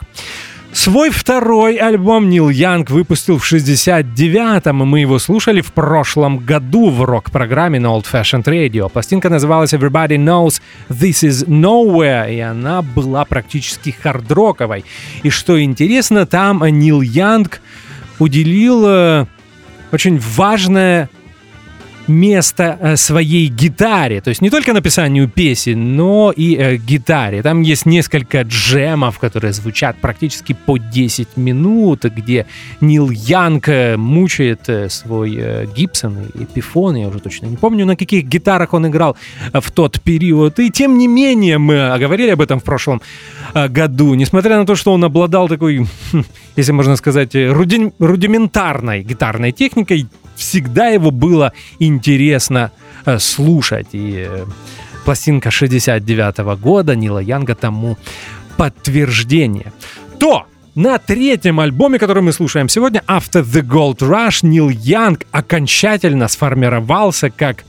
Свой 0.78 1.10
второй 1.10 1.78
альбом 1.78 2.30
Нил 2.30 2.52
Янг 2.52 2.92
выпустил 2.92 3.40
в 3.40 3.52
69-м, 3.52 4.84
и 4.84 4.86
мы 4.86 5.00
его 5.00 5.18
слушали 5.18 5.62
в 5.62 5.74
прошлом 5.74 6.38
году 6.38 6.92
в 6.92 7.04
рок-программе 7.04 7.80
на 7.80 7.88
Old 7.88 8.06
Fashioned 8.06 8.44
Radio. 8.44 8.88
Пластинка 8.88 9.32
называлась 9.32 9.74
Everybody 9.74 10.18
Knows 10.18 10.62
This 10.88 11.28
Is 11.28 11.48
Nowhere, 11.48 12.32
и 12.32 12.40
она 12.42 12.84
была 12.84 13.26
практически 13.26 13.90
хардроковой. 13.90 14.86
И 15.24 15.32
что 15.32 15.60
интересно, 15.60 16.28
там 16.28 16.64
Нил 16.64 17.02
Янг 17.02 17.60
уделил 18.20 18.86
э, 18.86 19.26
очень 19.92 20.20
важное 20.20 21.10
место 22.08 22.78
э, 22.80 22.96
своей 22.96 23.48
гитаре. 23.48 24.22
То 24.22 24.30
есть 24.30 24.42
не 24.42 24.50
только 24.50 24.74
написанию 24.74 25.30
песен, 25.30 25.96
но 25.96 26.34
и 26.36 26.56
э, 26.56 26.78
гитаре. 26.78 27.42
Там 27.42 27.62
есть 27.62 27.86
несколько 27.86 28.42
джемов, 28.42 29.20
которые 29.20 29.54
звучат 29.54 29.98
практически 30.02 30.54
по 30.66 30.78
10 30.78 31.38
минут, 31.38 32.06
где 32.06 32.46
Нил 32.82 33.10
Янг 33.10 33.70
э, 33.70 33.98
мучает 33.98 34.70
э, 34.70 34.90
свой 34.90 35.36
э, 35.38 35.66
Гибсон 35.76 36.18
и 36.34 36.44
Эпифон, 36.44 36.96
я 36.96 37.08
уже 37.08 37.20
точно 37.20 37.48
не 37.48 37.58
помню, 37.58 37.86
на 37.86 37.96
каких 37.96 38.26
гитарах 38.26 38.74
он 38.74 38.88
играл 38.88 39.18
в 39.54 39.72
тот 39.72 40.02
период. 40.02 40.60
И 40.60 40.70
тем 40.70 40.98
не 40.98 41.08
менее, 41.08 41.58
мы 41.58 41.98
говорили 42.00 42.32
об 42.32 42.42
этом 42.42 42.60
в 42.60 42.64
прошлом 42.64 43.02
году, 43.54 44.14
несмотря 44.14 44.58
на 44.58 44.66
то, 44.66 44.76
что 44.76 44.94
он 44.94 45.04
обладал 45.04 45.48
такой, 45.48 45.86
хм, 46.12 46.24
если 46.56 46.72
можно 46.72 46.96
сказать, 46.96 47.36
руди 47.36 47.92
рудиментарной 48.00 49.04
гитарной 49.04 49.52
техникой, 49.52 50.08
всегда 50.38 50.88
его 50.88 51.12
было 51.12 51.52
интересно 51.80 52.72
э, 53.06 53.20
слушать. 53.20 53.88
И 53.92 54.26
э, 54.30 54.46
пластинка 55.04 55.52
69 55.52 56.36
-го 56.40 56.56
года 56.58 56.96
Нила 56.96 57.20
Янга 57.20 57.56
тому 57.56 57.98
подтверждение. 58.58 59.74
То 60.20 60.46
на 60.76 61.00
третьем 61.00 61.60
альбоме, 61.60 61.98
который 61.98 62.22
мы 62.22 62.32
слушаем 62.32 62.70
сегодня, 62.70 63.02
After 63.08 63.44
the 63.44 63.62
Gold 63.62 63.98
Rush, 64.00 64.46
Нил 64.46 64.70
Янг 64.70 65.26
окончательно 65.32 66.28
сформировался 66.28 67.30
как 67.30 67.64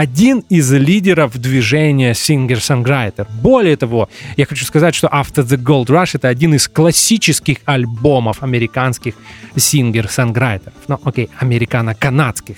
один 0.00 0.42
из 0.48 0.72
лидеров 0.72 1.36
движения 1.36 2.12
singer-songwriter. 2.12 3.28
Более 3.42 3.76
того, 3.76 4.08
я 4.38 4.46
хочу 4.46 4.64
сказать, 4.64 4.94
что 4.94 5.08
After 5.08 5.44
the 5.44 5.62
Gold 5.62 5.88
Rush 5.88 6.12
это 6.14 6.28
один 6.28 6.54
из 6.54 6.68
классических 6.68 7.58
альбомов 7.66 8.42
американских 8.42 9.12
singer-songwriterов. 9.56 10.72
Ну, 10.88 10.98
окей, 11.04 11.28
американо-канадских 11.38 12.56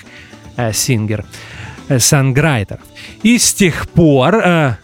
э, 0.57 0.70
singer-songwriterов. 0.70 2.78
И 3.24 3.38
с 3.38 3.52
тех 3.52 3.88
пор 3.88 4.37
э, 4.37 4.76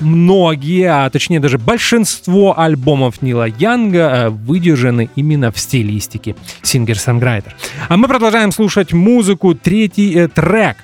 многие, 0.00 0.90
а 0.90 1.08
точнее 1.08 1.40
даже 1.40 1.56
большинство 1.56 2.60
альбомов 2.60 3.22
Нила 3.22 3.48
Янга 3.48 3.98
э, 3.98 4.28
выдержаны 4.28 5.08
именно 5.16 5.52
в 5.52 5.58
стилистике 5.58 6.36
singer-songwriter. 6.62 7.52
А 7.88 7.96
мы 7.96 8.08
продолжаем 8.08 8.52
слушать 8.52 8.92
музыку. 8.92 9.54
Третий 9.54 10.14
э, 10.14 10.28
трек 10.28 10.76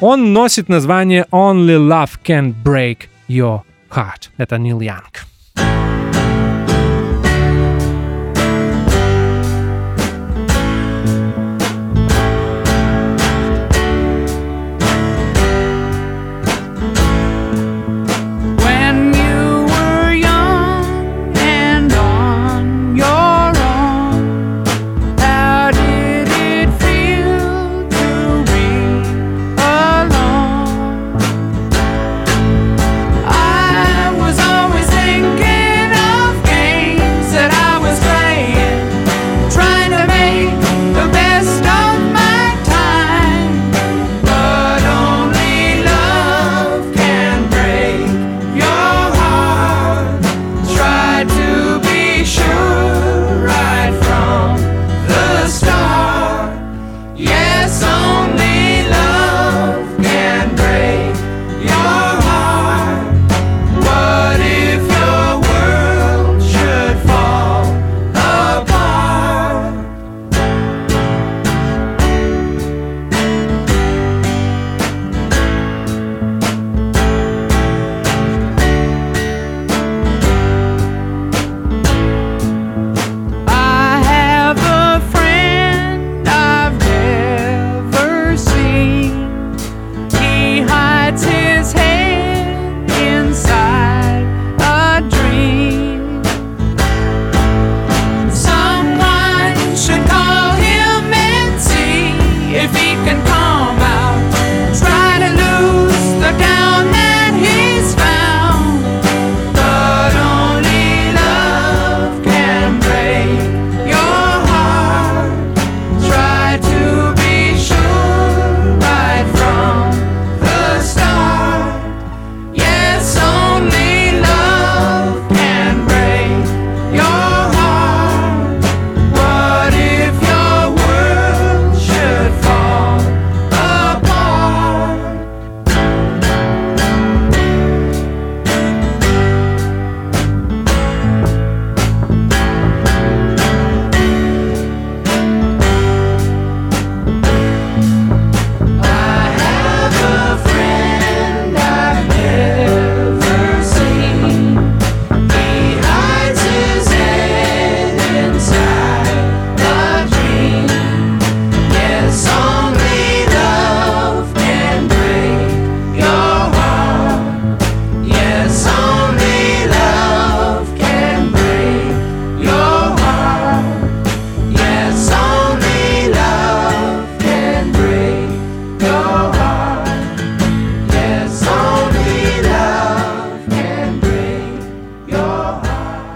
он 0.00 0.32
носит 0.32 0.68
название 0.68 1.26
Only 1.30 1.78
Love 1.78 2.18
Can 2.24 2.54
Break 2.64 3.08
Your 3.28 3.62
Heart. 3.90 4.30
Это 4.36 4.58
Нил 4.58 4.80
Янг. 4.80 5.25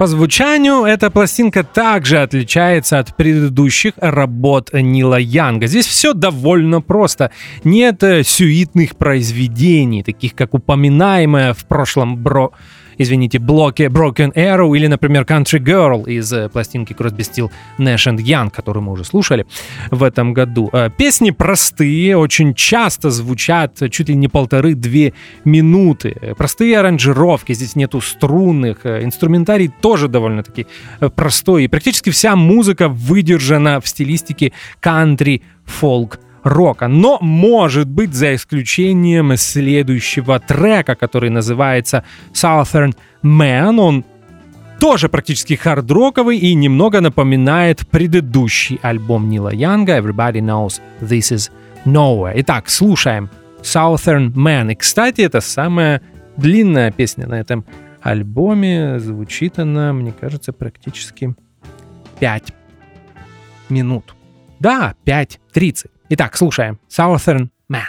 По 0.01 0.07
звучанию 0.07 0.83
эта 0.83 1.11
пластинка 1.11 1.63
также 1.63 2.23
отличается 2.23 2.97
от 2.97 3.15
предыдущих 3.15 3.93
работ 3.97 4.71
Нила 4.73 5.19
Янга. 5.19 5.67
Здесь 5.67 5.85
все 5.85 6.15
довольно 6.15 6.81
просто. 6.81 7.29
Нет 7.63 8.01
э, 8.01 8.23
сюитных 8.23 8.95
произведений, 8.95 10.01
таких 10.01 10.33
как 10.33 10.55
упоминаемая 10.55 11.53
в 11.53 11.65
прошлом 11.67 12.17
бро 12.17 12.51
извините, 13.01 13.39
блоке 13.39 13.85
Broken 13.85 14.33
Arrow 14.33 14.75
или, 14.75 14.87
например, 14.87 15.23
Country 15.23 15.59
Girl 15.59 16.09
из 16.09 16.31
э, 16.33 16.49
пластинки 16.49 16.93
Crosby 16.93 17.19
Still 17.19 17.49
Nash 17.77 18.07
and 18.07 18.17
Young, 18.17 18.51
которую 18.51 18.83
мы 18.83 18.91
уже 18.91 19.03
слушали 19.03 19.45
в 19.89 20.03
этом 20.03 20.33
году. 20.33 20.69
Э, 20.73 20.89
песни 20.95 21.31
простые, 21.31 22.17
очень 22.17 22.53
часто 22.53 23.09
звучат 23.09 23.81
чуть 23.91 24.09
ли 24.09 24.15
не 24.15 24.27
полторы-две 24.27 25.13
минуты. 25.45 26.15
Э, 26.21 26.35
простые 26.35 26.79
аранжировки, 26.79 27.53
здесь 27.53 27.75
нету 27.75 28.01
струнных, 28.01 28.85
инструментарий 28.85 29.71
тоже 29.81 30.07
довольно-таки 30.07 30.67
простой. 31.15 31.65
И 31.65 31.67
практически 31.67 32.09
вся 32.09 32.35
музыка 32.35 32.89
выдержана 32.89 33.79
в 33.81 33.87
стилистике 33.87 34.53
кантри, 34.79 35.43
фолк, 35.65 36.19
рока. 36.43 36.87
Но, 36.87 37.17
может 37.21 37.87
быть, 37.87 38.13
за 38.13 38.35
исключением 38.35 39.35
следующего 39.37 40.39
трека, 40.39 40.95
который 40.95 41.29
называется 41.29 42.03
Southern 42.33 42.95
Man, 43.23 43.79
он 43.79 44.05
тоже 44.79 45.09
практически 45.09 45.53
хард-роковый 45.53 46.37
и 46.37 46.55
немного 46.55 47.01
напоминает 47.01 47.87
предыдущий 47.87 48.79
альбом 48.81 49.29
Нила 49.29 49.53
Янга 49.53 49.99
«Everybody 49.99 50.39
Knows 50.39 50.81
This 51.01 51.35
Is 51.35 51.51
Nowhere». 51.85 52.33
Итак, 52.37 52.69
слушаем 52.69 53.29
Southern 53.61 54.33
Man. 54.33 54.71
И, 54.71 54.75
кстати, 54.75 55.21
это 55.21 55.39
самая 55.39 56.01
длинная 56.35 56.91
песня 56.91 57.27
на 57.27 57.39
этом 57.39 57.63
альбоме. 58.01 58.99
Звучит 58.99 59.59
она, 59.59 59.93
мне 59.93 60.13
кажется, 60.19 60.51
практически 60.51 61.35
5 62.19 62.43
минут. 63.69 64.15
Да, 64.59 64.95
5.30. 65.05 65.85
Итак, 66.13 66.35
слушаем. 66.35 66.77
Southern 66.89 67.47
Man. 67.71 67.87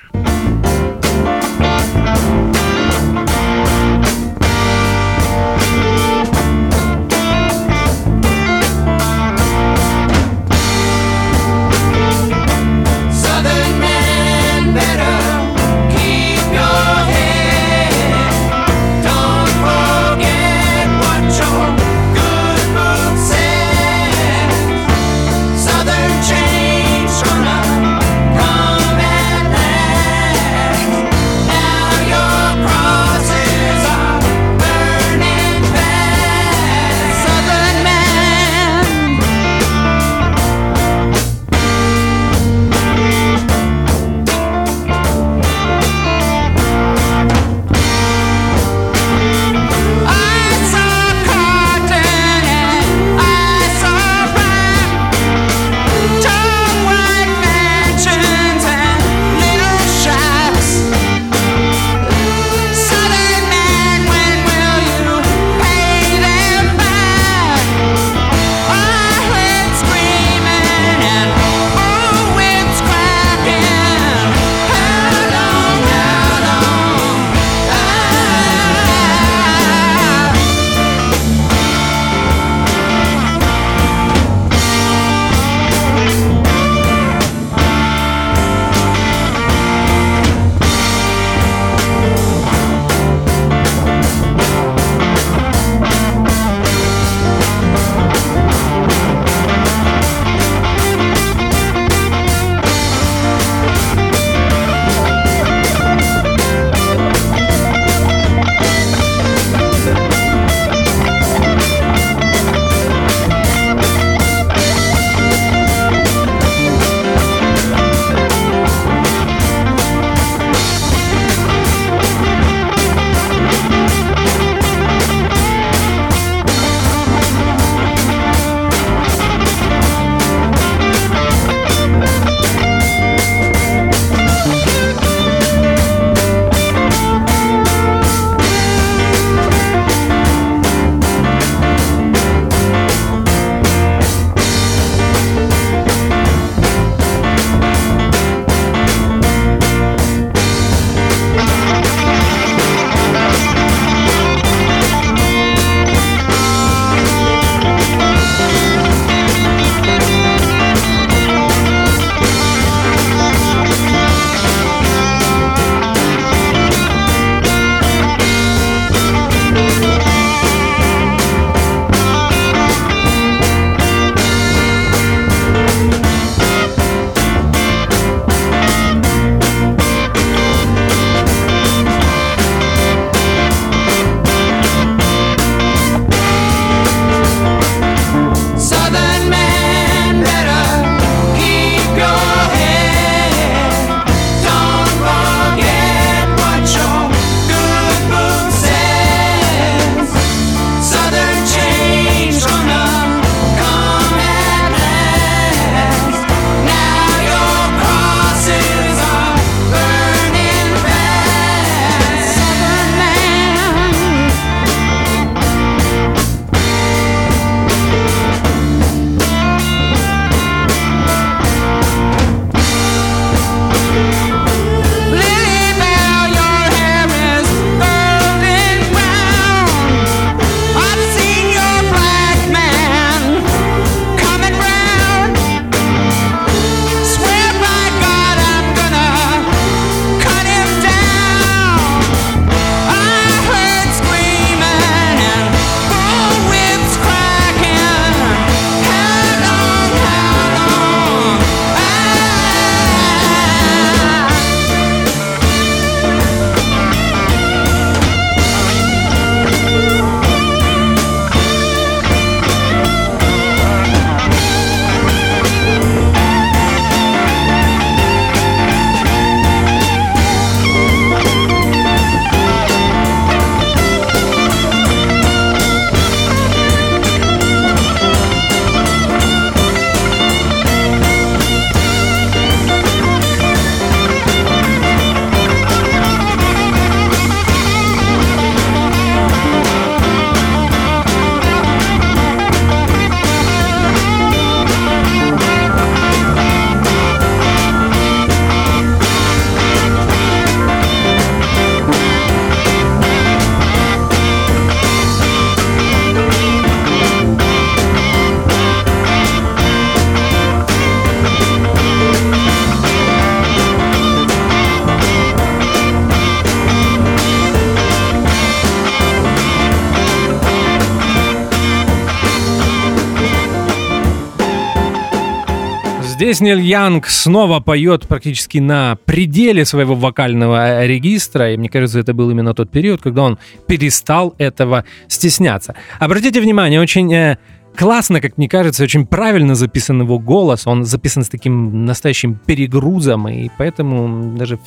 Здесь 326.33 326.40
Нил 326.40 326.57
Янг 326.57 327.09
снова 327.09 327.61
поет 327.61 328.09
практически 328.09 328.57
на 328.57 328.97
пределе 329.05 329.66
своего 329.66 329.95
вокального 329.95 330.87
регистра, 330.87 331.53
и 331.53 331.59
мне 331.59 331.68
кажется, 331.68 332.01
это 332.01 332.14
был 332.14 332.31
именно 332.31 332.55
тот 332.55 332.71
период, 332.71 333.03
когда 333.03 333.25
он 333.25 333.38
перестал 333.66 334.35
этого 334.38 334.87
стесняться. 335.09 335.75
Обратите 336.01 336.40
внимание, 336.40 336.81
очень 336.81 337.12
э, 337.12 337.37
классно, 337.77 338.23
как 338.23 338.38
мне 338.38 338.49
кажется, 338.49 338.83
очень 338.83 339.07
правильно 339.07 339.55
записан 339.55 340.01
его 340.01 340.18
голос. 340.18 340.66
Он 340.66 340.85
записан 340.85 341.23
с 341.23 341.29
таким 341.29 341.85
настоящим 341.85 342.35
перегрузом, 342.35 343.29
и 343.29 343.51
поэтому 343.59 344.35
даже 344.35 344.59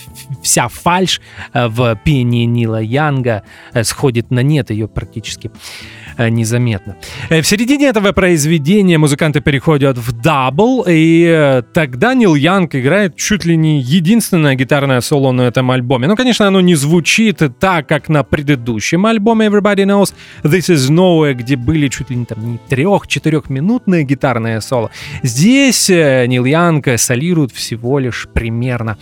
вся 0.43 0.67
фальш 0.67 1.21
э, 1.54 1.67
в 1.67 1.99
пении 2.04 2.45
Нила 2.45 2.82
Янга 2.82 3.41
э, 3.73 3.84
сходит 3.84 4.30
на 4.32 4.41
нет, 4.43 4.69
ее 4.69 4.88
практически 4.88 5.47
э, 5.47 6.05
незаметно. 6.17 6.95
В 7.30 7.43
середине 7.43 7.88
этого 7.88 8.12
произведения 8.12 8.97
музыканты 8.97 9.41
переходят 9.41 9.97
в 9.97 10.12
double, 10.12 10.86
и 10.88 11.62
тогда 11.73 12.13
Нил 12.13 12.36
Янг 12.36 12.75
играет 12.75 13.15
чуть 13.15 13.45
ли 13.45 13.56
не 13.58 13.82
единственное 13.82 14.56
гитарное 14.56 15.01
соло 15.01 15.32
на 15.32 15.43
этом 15.43 15.71
альбоме. 15.71 16.08
Ну, 16.08 16.15
конечно, 16.15 16.47
оно 16.47 16.62
не 16.62 16.75
звучит 16.75 17.41
так, 17.60 17.88
как 17.88 18.10
на 18.10 18.23
предыдущем 18.23 19.06
альбоме 19.06 19.47
Everybody 19.47 19.86
Knows 19.86 20.13
This 20.43 20.73
Is 20.73 20.89
Nowhere, 20.89 21.34
где 21.34 21.56
были 21.56 21.88
чуть 21.88 22.10
ли 22.10 22.15
не 22.15 22.25
там 22.25 22.54
не 22.54 22.58
трех 22.69 22.95
трех-четырехминутное 23.06 24.04
гитарное 24.04 24.60
соло. 24.62 24.91
Здесь 25.23 25.89
э, 25.89 26.25
Нил 26.28 26.45
Янг 26.45 26.88
солирует 26.97 27.51
всего 27.51 27.99
лишь 27.99 28.28
примерно 28.34 28.97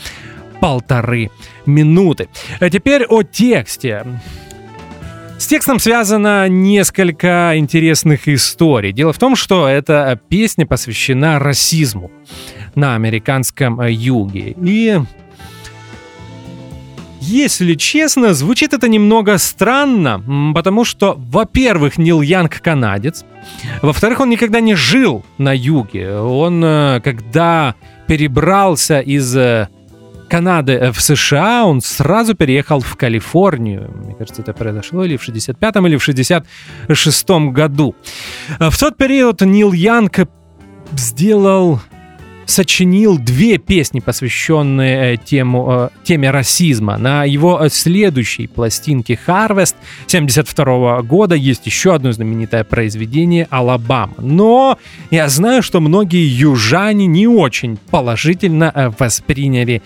полторы 0.59 1.29
минуты. 1.65 2.29
А 2.59 2.69
теперь 2.69 3.05
о 3.05 3.23
тексте. 3.23 4.05
С 5.43 5.47
текстом 5.47 5.77
связано 5.77 6.47
несколько 6.47 7.51
интересных 7.57 8.29
историй. 8.29 8.93
Дело 8.93 9.11
в 9.11 9.17
том, 9.19 9.35
что 9.35 9.67
эта 9.67 10.17
песня 10.29 10.65
посвящена 10.65 11.37
расизму 11.37 12.11
на 12.75 12.95
американском 12.95 13.81
юге. 13.81 14.55
И 14.63 15.01
если 17.19 17.73
честно, 17.73 18.33
звучит 18.33 18.71
это 18.71 18.87
немного 18.87 19.37
странно, 19.37 20.53
потому 20.55 20.85
что, 20.85 21.15
во-первых, 21.17 21.97
Нил 21.97 22.21
Янг 22.21 22.61
канадец, 22.61 23.25
во-вторых, 23.81 24.21
он 24.21 24.29
никогда 24.29 24.61
не 24.61 24.75
жил 24.75 25.25
на 25.37 25.53
юге. 25.53 26.19
Он, 26.19 26.63
э, 26.63 27.01
когда 27.03 27.75
перебрался 28.07 29.01
из 29.01 29.35
э, 29.35 29.67
Канады 30.33 30.91
в 30.91 30.99
США, 30.99 31.63
он 31.63 31.79
сразу 31.79 32.33
переехал 32.33 32.79
в 32.79 32.95
Калифорнию. 32.95 33.91
Мне 34.03 34.15
кажется, 34.15 34.41
это 34.41 34.51
произошло 34.51 35.03
или 35.03 35.15
в 35.15 35.29
65-м, 35.29 35.85
или 35.85 35.95
в 35.95 36.09
66-м 36.09 37.53
году. 37.53 37.95
В 38.57 38.75
тот 38.79 38.97
период 38.97 39.41
Нил 39.41 39.73
Янг 39.73 40.27
сделал 40.93 41.81
сочинил 42.45 43.17
две 43.17 43.57
песни, 43.57 43.99
посвященные 43.99 45.13
э, 45.13 45.17
тему, 45.17 45.67
э, 45.69 45.89
теме 46.03 46.31
расизма. 46.31 46.97
На 46.97 47.23
его 47.23 47.59
э, 47.63 47.69
следующей 47.69 48.47
пластинке 48.47 49.19
Harvest 49.27 49.75
72 50.07 51.01
года 51.03 51.35
есть 51.35 51.65
еще 51.65 51.95
одно 51.95 52.11
знаменитое 52.11 52.63
произведение 52.63 53.47
«Алабама». 53.49 54.15
Но 54.17 54.77
я 55.11 55.29
знаю, 55.29 55.63
что 55.63 55.79
многие 55.79 56.27
южане 56.27 57.05
не 57.05 57.27
очень 57.27 57.77
положительно 57.77 58.93
восприняли 58.99 59.81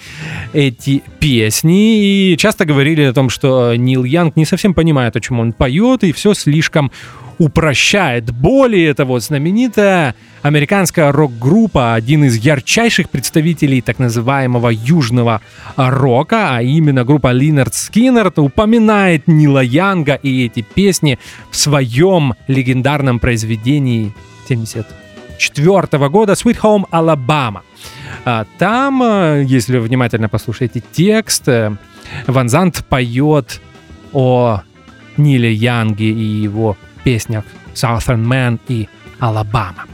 эти 0.53 1.03
песни 1.19 2.31
и 2.33 2.37
часто 2.37 2.65
говорили 2.65 3.03
о 3.03 3.13
том, 3.13 3.29
что 3.29 3.75
Нил 3.75 4.03
Янг 4.03 4.35
не 4.35 4.45
совсем 4.45 4.73
понимает, 4.73 5.15
о 5.15 5.19
чем 5.19 5.39
он 5.39 5.53
поет, 5.53 6.03
и 6.03 6.11
все 6.11 6.33
слишком 6.33 6.91
упрощает. 7.37 8.31
Более 8.31 8.93
того, 8.93 9.19
знаменитая 9.19 10.15
американская 10.41 11.11
рок-группа, 11.11 11.93
один 11.93 12.23
из 12.23 12.37
ярчайших 12.37 13.09
представителей 13.09 13.81
так 13.81 13.99
называемого 13.99 14.69
южного 14.69 15.41
рока, 15.75 16.57
а 16.57 16.61
именно 16.61 17.03
группа 17.03 17.31
Линард 17.31 17.73
Скиннерт, 17.73 18.39
упоминает 18.39 19.27
Нила 19.27 19.63
Янга 19.63 20.15
и 20.15 20.45
эти 20.45 20.61
песни 20.61 21.19
в 21.51 21.57
своем 21.57 22.33
легендарном 22.47 23.19
произведении 23.19 24.13
74 24.47 26.09
года 26.09 26.33
«Sweet 26.33 26.59
Home 26.61 26.83
Alabama». 26.91 27.61
А 28.25 28.45
там, 28.57 29.01
э, 29.03 29.43
если 29.47 29.77
вы 29.77 29.87
внимательно 29.87 30.27
послушаете 30.27 30.81
текст, 30.91 31.47
э, 31.47 31.71
Ван 32.25 32.49
Зант 32.49 32.83
поет 32.89 33.61
о 34.11 34.61
Ниле 35.17 35.53
Янге 35.53 36.09
и 36.09 36.23
его 36.23 36.77
песнях 37.07 37.45
Southern 37.73 38.25
Man 38.25 38.59
и 38.67 38.89
Alabama. 39.21 39.87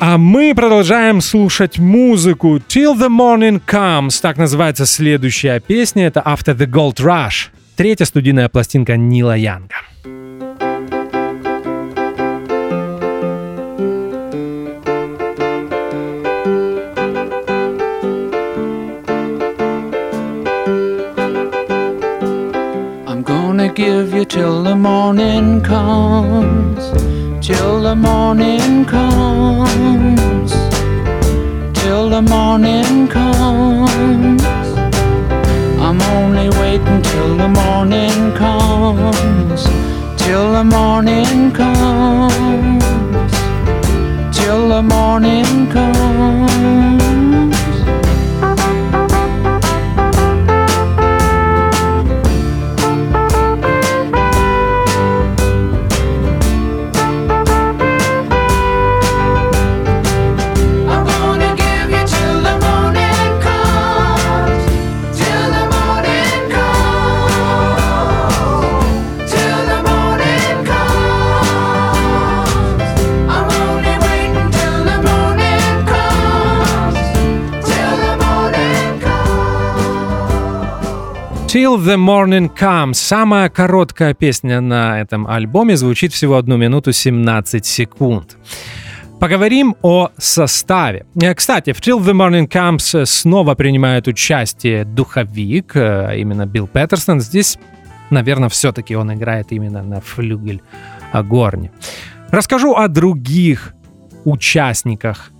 А 0.00 0.16
мы 0.16 0.54
продолжаем 0.54 1.20
слушать 1.20 1.78
музыку 1.78 2.56
Till 2.56 2.96
the 2.98 3.10
Morning 3.10 3.60
Comes. 3.66 4.18
Так 4.22 4.38
называется 4.38 4.86
следующая 4.86 5.60
песня. 5.60 6.06
Это 6.06 6.20
After 6.20 6.56
the 6.56 6.66
Gold 6.66 6.96
Rush. 6.96 7.50
Третья 7.76 8.06
студийная 8.06 8.48
пластинка 8.48 8.96
Нила 8.96 9.36
Янга. 9.36 9.91
Give 23.74 24.12
you 24.12 24.24
till 24.24 24.62
the 24.62 24.74
morning 24.74 25.62
comes, 25.62 26.90
till 27.46 27.82
the 27.82 27.96
morning 27.96 28.84
comes, 28.84 30.52
till 31.80 32.10
the 32.10 32.20
morning 32.20 33.08
comes. 33.08 34.42
I'm 35.80 36.00
only 36.16 36.50
waiting 36.60 37.02
till 37.02 37.36
the 37.36 37.48
morning 37.48 38.32
comes, 38.34 39.64
till 40.18 40.52
the 40.52 40.64
morning 40.64 41.50
comes, 41.52 42.84
till 44.36 44.68
the 44.68 44.82
morning 44.82 45.70
comes. 45.70 45.91
Till 81.52 81.76
the 81.76 81.98
Morning 81.98 82.50
Comes. 82.58 82.94
Самая 82.94 83.50
короткая 83.50 84.14
песня 84.14 84.62
на 84.62 85.02
этом 85.02 85.26
альбоме 85.26 85.76
звучит 85.76 86.14
всего 86.14 86.38
одну 86.38 86.56
минуту 86.56 86.92
17 86.92 87.66
секунд. 87.66 88.38
Поговорим 89.20 89.76
о 89.82 90.08
составе. 90.16 91.04
Э, 91.20 91.34
кстати, 91.34 91.74
в 91.74 91.80
Till 91.80 91.98
the 91.98 92.14
Morning 92.14 92.48
Comes 92.48 93.04
снова 93.04 93.54
принимает 93.54 94.08
участие 94.08 94.86
духовик, 94.86 95.72
э, 95.76 96.14
именно 96.16 96.46
Билл 96.46 96.68
Петерсон. 96.68 97.20
Здесь, 97.20 97.58
наверное, 98.08 98.48
все-таки 98.48 98.96
он 98.96 99.12
играет 99.12 99.52
именно 99.52 99.82
на 99.82 100.00
флюгель 100.00 100.62
горни. 101.12 101.70
Расскажу 102.30 102.74
о 102.76 102.88
других 102.88 103.74
участниках 104.24 105.31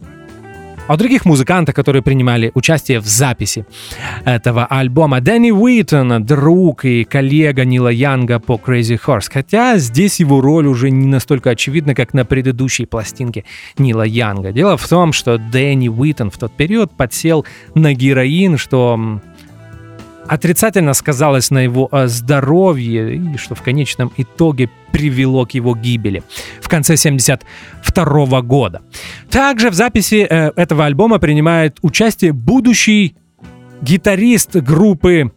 о 0.89 0.97
других 0.97 1.25
музыкантах, 1.25 1.75
которые 1.75 2.03
принимали 2.03 2.51
участие 2.55 3.01
в 3.01 3.07
записи 3.07 3.65
этого 4.25 4.67
альбома. 4.67 5.21
Дэнни 5.21 5.51
Уитон, 5.51 6.25
друг 6.25 6.85
и 6.85 7.05
коллега 7.05 7.65
Нила 7.65 7.89
Янга 7.89 8.39
по 8.39 8.55
Crazy 8.55 9.01
Horse. 9.05 9.31
Хотя 9.33 9.79
здесь 9.79 10.21
его 10.21 10.41
роль 10.41 10.67
уже 10.67 10.91
не 10.91 11.07
настолько 11.07 11.51
очевидна, 11.51 11.95
как 11.95 12.15
на 12.15 12.25
предыдущей 12.25 12.87
пластинке 12.87 13.45
Нила 13.79 14.03
Янга. 14.03 14.53
Дело 14.53 14.77
в 14.77 14.87
том, 14.89 15.13
что 15.13 15.39
Дэнни 15.39 15.89
Уитон 15.89 16.31
в 16.31 16.39
тот 16.39 16.53
период 16.57 16.93
подсел 16.97 17.47
на 17.75 17.95
героин, 17.95 18.59
что 18.59 19.21
отрицательно 20.27 20.95
сказалось 20.95 21.51
на 21.51 21.59
его 21.59 21.89
э, 21.91 22.07
здоровье 22.07 23.17
и 23.17 23.37
что 23.37 23.55
в 23.55 23.63
конечном 23.63 24.13
итоге 24.17 24.71
привело 24.93 25.47
к 25.47 25.53
его 25.53 25.75
гибели 25.75 26.23
в 26.61 26.69
конце 26.69 26.95
1972 26.95 28.43
года. 28.43 28.83
Также 29.31 29.71
в 29.71 29.75
записи 29.75 30.27
э, 30.29 30.53
этого 30.57 30.85
альбома 30.85 31.19
принимает 31.19 31.79
участие 31.83 32.33
будущий 32.33 33.17
гитарист 33.81 34.57
группы 34.57 35.33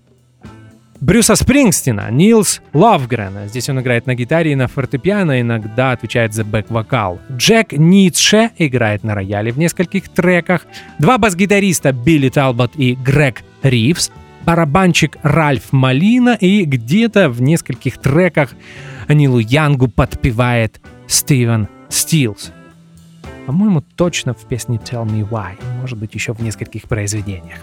Брюса 1.01 1.35
Спрингстина, 1.35 2.09
Нилс 2.09 2.61
Ловгрена. 2.73 3.47
Здесь 3.47 3.69
он 3.69 3.79
играет 3.79 4.07
на 4.07 4.15
гитаре 4.15 4.53
и 4.53 4.55
на 4.55 4.67
фортепиано, 4.67 5.41
иногда 5.41 5.91
отвечает 5.91 6.33
за 6.33 6.43
бэк-вокал. 6.43 7.19
Джек 7.31 7.73
Ницше 7.73 8.51
играет 8.57 9.03
на 9.03 9.13
рояле 9.13 9.51
в 9.51 9.59
нескольких 9.59 10.09
треках. 10.09 10.65
Два 10.97 11.17
бас-гитариста 11.17 11.91
Билли 11.91 12.29
Талбот 12.29 12.71
и 12.75 12.95
Грег 12.95 13.43
Ривз. 13.61 14.11
Барабанщик 14.45 15.17
Ральф 15.23 15.71
Малина 15.71 16.37
и 16.39 16.65
где-то 16.65 17.29
в 17.29 17.41
нескольких 17.41 17.97
треках 17.97 18.51
Нилу 19.09 19.39
Янгу 19.39 19.87
подпевает 19.87 20.79
Стивен 21.07 21.67
Стилс. 21.89 22.51
По-моему, 23.45 23.83
точно 23.95 24.33
в 24.33 24.45
песне 24.47 24.77
Tell 24.77 25.05
Me 25.05 25.27
Why. 25.27 25.53
Может 25.81 25.97
быть, 25.97 26.13
еще 26.15 26.33
в 26.33 26.41
нескольких 26.41 26.83
произведениях. 26.83 27.59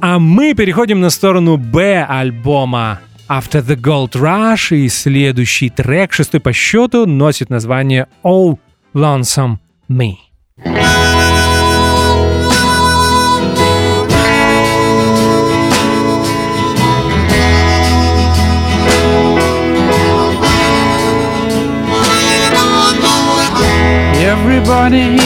А 0.00 0.18
мы 0.18 0.54
переходим 0.54 1.00
на 1.00 1.10
сторону 1.10 1.56
Б 1.56 2.04
альбома 2.08 3.00
After 3.28 3.62
the 3.62 3.76
Gold 3.76 4.12
Rush, 4.12 4.76
и 4.76 4.88
следующий 4.88 5.68
трек, 5.68 6.12
шестой 6.12 6.40
по 6.40 6.52
счету, 6.52 7.06
носит 7.06 7.50
название 7.50 8.06
Oh 8.22 8.58
Lonesome 8.94 9.56
Me. 9.88 10.14
Everybody 24.48 25.18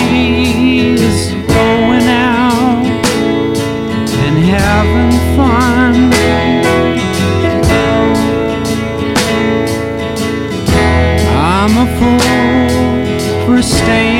is 0.94 1.32
going 1.46 2.08
out 2.08 2.86
and 4.24 4.38
having 4.38 5.12
fun. 5.36 5.94
I'm 11.36 11.74
a 11.76 11.86
fool 11.98 13.44
for 13.44 13.60
staying 13.62 14.19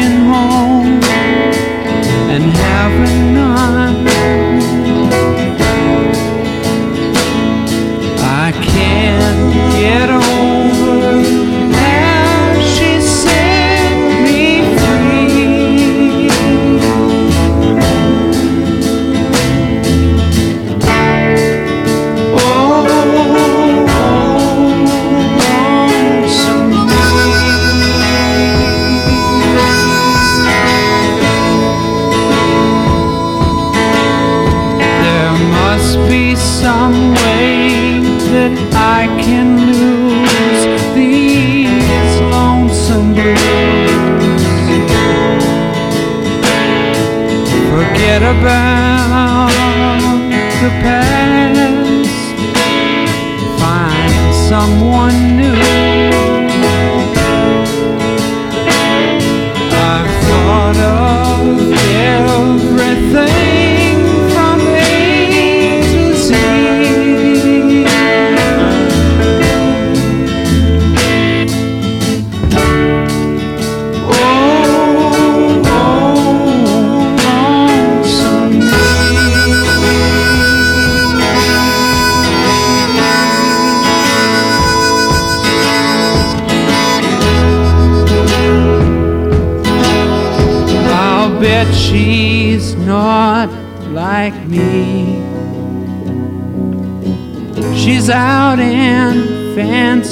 someone 54.61 55.39
new. 55.39 55.70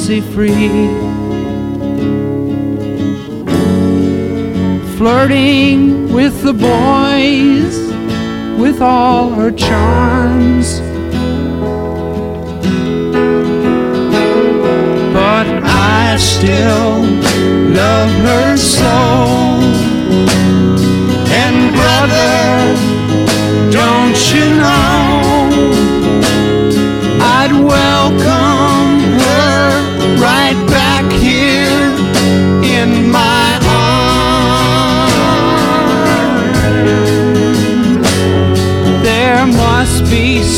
Fancy 0.09 0.21
free. 0.33 0.89
Flirting 4.97 6.13
with 6.13 6.43
the 6.43 6.53
boys 6.53 7.77
with 8.59 8.81
all 8.81 9.31
her 9.31 9.51
charms. 9.51 10.81
But 15.13 15.47
I 15.65 16.17
still 16.19 17.03
love 17.75 18.11
her 18.29 18.57
so. 18.57 18.97
And 21.43 21.75
brother, 21.75 22.75
don't 23.71 24.19
you 24.33 24.47
know 24.57 25.19
I'd 27.21 27.53
welcome 27.53 28.38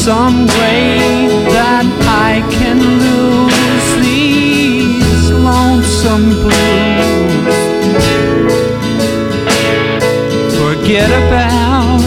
some 0.05 0.47
way 0.47 1.29
that 1.53 1.85
I 2.27 2.41
can 2.51 2.79
lose 3.05 3.89
these 4.01 5.31
lonesome 5.31 6.31
blues. 6.41 7.59
Forget 10.57 11.11
about 11.23 12.01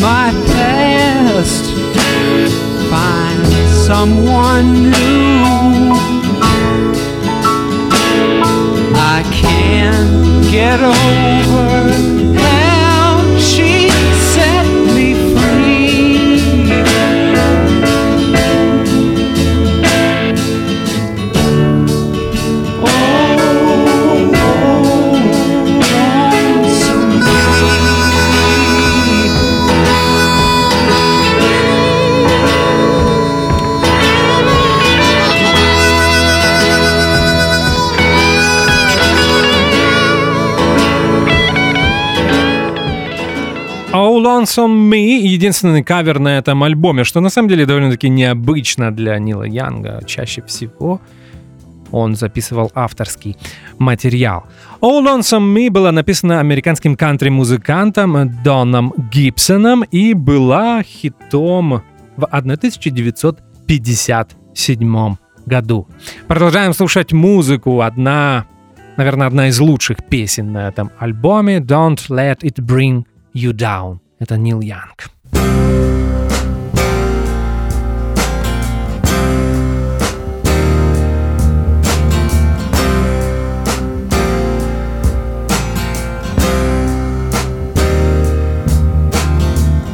my 0.00 0.32
past. 0.50 1.64
Find 2.90 3.46
someone 3.86 4.90
new. 4.90 5.92
I 9.14 9.22
can't 9.30 10.50
get 10.50 10.80
over 10.80 11.89
Oh 44.20 44.22
Lonesome 44.22 44.90
Me— 44.90 45.18
единственный 45.22 45.82
кавер 45.82 46.18
на 46.18 46.36
этом 46.36 46.62
альбоме, 46.62 47.04
что 47.04 47.20
на 47.20 47.30
самом 47.30 47.48
деле 47.48 47.64
довольно-таки 47.64 48.10
необычно 48.10 48.94
для 48.94 49.18
Нила 49.18 49.44
Янга. 49.44 50.02
Чаще 50.06 50.42
всего 50.42 51.00
он 51.90 52.16
записывал 52.16 52.70
авторский 52.74 53.38
материал. 53.78 54.44
Oh 54.82 55.02
Lonesome 55.02 55.54
Me 55.54 55.70
была 55.70 55.90
написана 55.90 56.40
американским 56.40 56.96
кантри-музыкантом 56.96 58.42
Доном 58.44 58.92
Гибсоном 59.10 59.84
и 59.84 60.12
была 60.12 60.82
хитом 60.82 61.82
в 62.16 62.24
1957 62.24 65.16
году. 65.46 65.88
Продолжаем 66.28 66.74
слушать 66.74 67.14
музыку. 67.14 67.80
Одна, 67.80 68.44
наверное, 68.98 69.28
одна 69.28 69.48
из 69.48 69.58
лучших 69.58 70.04
песен 70.10 70.52
на 70.52 70.68
этом 70.68 70.90
альбоме 70.98 71.60
«Don't 71.60 72.10
Let 72.10 72.42
It 72.42 72.58
Bring 72.58 73.04
You 73.34 73.52
Down». 73.52 74.00
Это 74.20 74.36
Нил 74.36 74.60
Янг. 74.60 75.08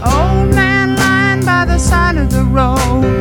Old 0.02 0.52
man 0.56 0.96
lying 0.96 1.44
by 1.44 1.64
the 1.64 1.78
side 1.78 2.16
of 2.16 2.28
the 2.32 2.42
road 2.42 3.15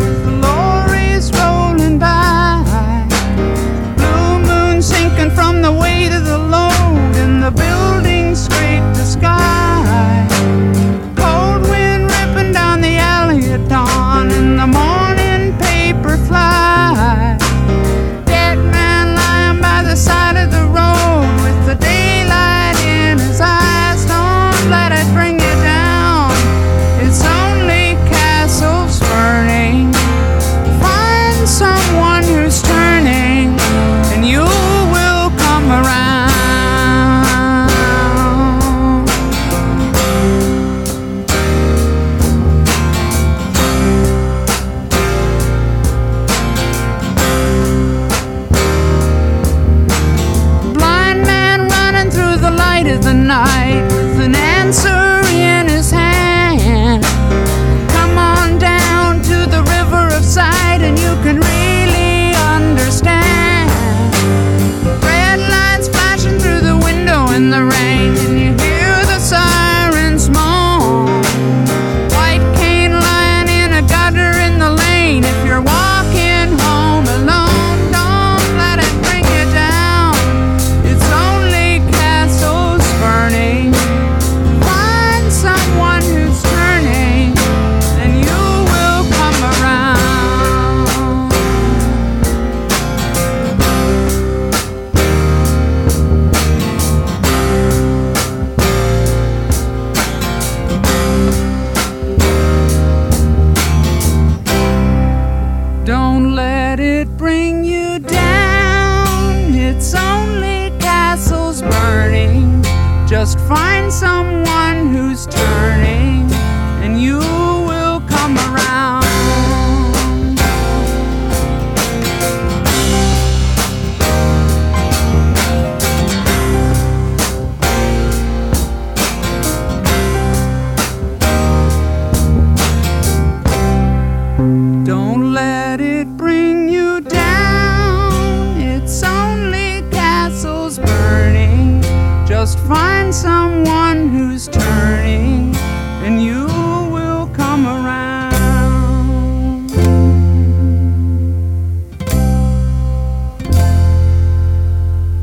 find 143.05 143.13
someone 143.13 144.09
who's 144.09 144.47
turning, 144.47 145.55
and 146.03 146.21
you 146.21 146.45
will 146.91 147.27
come 147.35 147.67
around. 147.67 148.33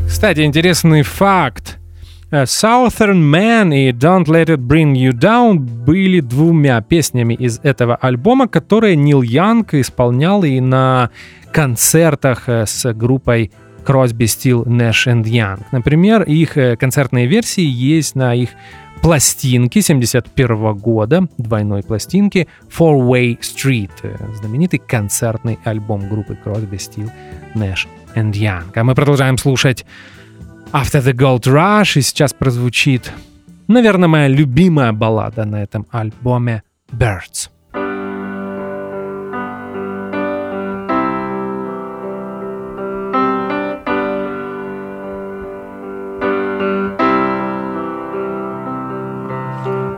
Кстати, 0.06 0.44
интересный 0.44 1.02
факт. 1.02 1.78
Э, 2.30 2.46
Southern 2.46 3.20
Man 3.20 3.74
и 3.74 3.90
Don't 3.92 4.26
Let 4.26 4.46
It 4.46 4.66
Bring 4.66 4.94
You 4.94 5.12
Down 5.12 5.58
были 5.58 6.20
двумя 6.20 6.80
песнями 6.80 7.34
из 7.34 7.58
этого 7.62 7.96
альбома, 7.96 8.48
которые 8.48 8.96
Нил 8.96 9.22
Янг 9.22 9.74
исполнял 9.74 10.44
и 10.44 10.60
на 10.60 11.10
концертах 11.52 12.44
э, 12.46 12.64
с 12.66 12.92
группой 12.94 13.50
Crosby, 13.84 14.26
Still, 14.26 14.64
Nash 14.64 15.06
and 15.06 15.24
Young. 15.24 15.62
Например, 15.72 16.22
их 16.22 16.56
э, 16.56 16.76
концертные 16.76 17.26
версии 17.26 17.64
есть 17.64 18.14
на 18.14 18.34
их 18.34 18.50
пластинке 19.02 19.82
71 19.82 20.74
года, 20.74 21.26
двойной 21.36 21.82
пластинке 21.82 22.46
Four 22.68 23.00
Way 23.08 23.40
Street, 23.40 23.90
э, 24.02 24.16
знаменитый 24.36 24.78
концертный 24.78 25.58
альбом 25.64 26.08
группы 26.08 26.38
Crosby, 26.42 26.78
Still, 26.78 27.10
Nash 27.54 27.86
and 28.14 28.32
Young. 28.32 28.70
А 28.74 28.84
мы 28.84 28.94
продолжаем 28.94 29.38
слушать 29.38 29.84
After 30.72 31.02
the 31.02 31.12
Gold 31.12 31.42
Rush, 31.42 31.98
и 31.98 32.02
сейчас 32.02 32.32
прозвучит, 32.32 33.12
наверное, 33.68 34.08
моя 34.08 34.28
любимая 34.28 34.92
баллада 34.92 35.44
на 35.44 35.62
этом 35.62 35.86
альбоме 35.90 36.62
Birds. 36.90 37.51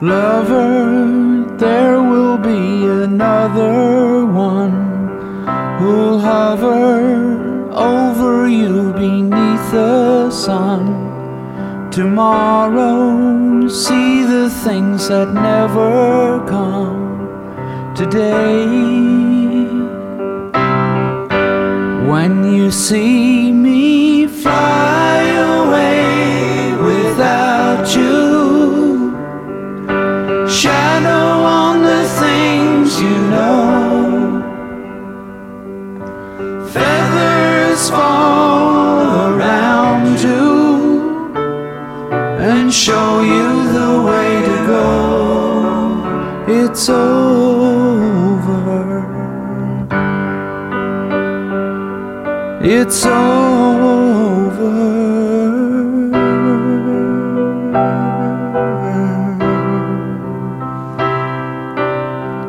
Lover, 0.04 1.56
there 1.56 2.02
will 2.02 2.36
be 2.36 2.84
another 3.06 4.26
one 4.26 5.08
who'll 5.78 6.18
hover 6.18 7.72
over 7.72 8.46
you 8.46 8.92
beneath 8.92 9.70
the 9.72 10.30
sun. 10.30 11.90
Tomorrow, 11.90 13.66
see 13.68 14.24
the 14.24 14.50
things 14.50 15.08
that 15.08 15.32
never 15.32 16.44
come 16.46 17.94
today. 17.96 18.66
When 22.10 22.52
you 22.52 22.70
see 22.70 23.52
me 23.52 24.26
fly 24.26 25.22
away 25.54 26.03
fall 37.96 38.98
around 39.30 40.20
you 40.28 40.48
and 42.50 42.72
show 42.72 43.10
you 43.32 43.48
the 43.78 43.92
way 44.08 44.30
to 44.48 44.56
go. 44.74 44.88
It's 46.46 46.88
over. 46.88 47.54
It's 52.76 53.04
over. 53.06 53.74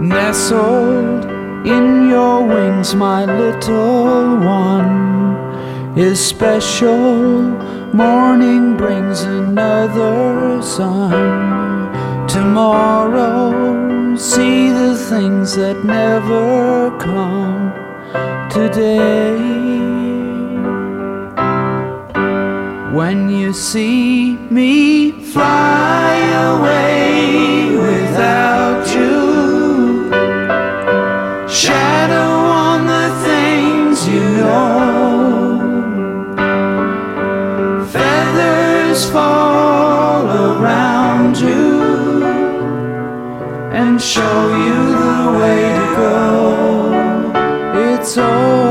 Nestled 0.01 1.25
in 1.65 2.09
your 2.09 2.37
wings, 2.47 2.89
my 2.95 3.25
little 3.25 4.37
one 4.37 4.94
is 5.95 6.19
special. 6.23 7.41
Morning 7.93 8.75
brings 8.75 9.21
another 9.21 10.61
sun. 10.61 12.27
Tomorrow, 12.27 14.15
see 14.17 14.69
the 14.71 14.97
things 15.09 15.55
that 15.55 15.85
never 15.85 16.91
come 16.99 17.71
today. 18.49 19.35
When 22.93 23.29
you 23.29 23.53
see 23.53 24.35
me 24.49 25.11
fly 25.11 26.15
away 26.51 27.75
without 27.75 28.85
you, 28.95 30.09
shadow 31.47 32.34
fall 39.11 40.25
around 40.25 41.37
you 41.37 42.23
and 43.73 44.01
show 44.01 44.55
you 44.65 44.79
the 45.03 45.37
way 45.39 45.61
to 45.79 45.85
go. 45.95 46.15
It's 47.93 48.17
over. 48.17 48.65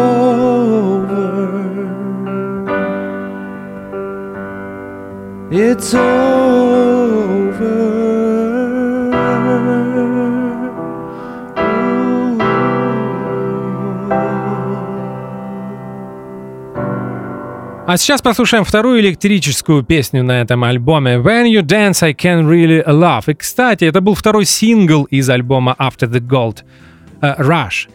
It's 5.51 5.95
А 17.87 17.99
сейчас 17.99 18.23
послушаем 18.23 18.65
вторую 18.65 19.01
электрическую 19.01 19.83
песню 19.83 20.25
на 20.25 20.41
этом 20.41 20.65
альбоме 20.65 21.17
When 21.17 21.45
You 21.53 21.61
Dance 21.61 22.03
I 22.03 22.15
Can 22.15 22.49
Really 22.49 22.83
Love. 22.83 23.25
И, 23.31 23.35
кстати, 23.35 23.85
это 23.85 24.01
был 24.01 24.15
второй 24.15 24.47
сингл 24.47 25.05
из 25.05 25.29
альбома 25.29 25.77
After 25.79 26.09
the 26.09 26.21
Gold 26.21 26.65
э, 27.21 27.35
Rush. 27.43 27.91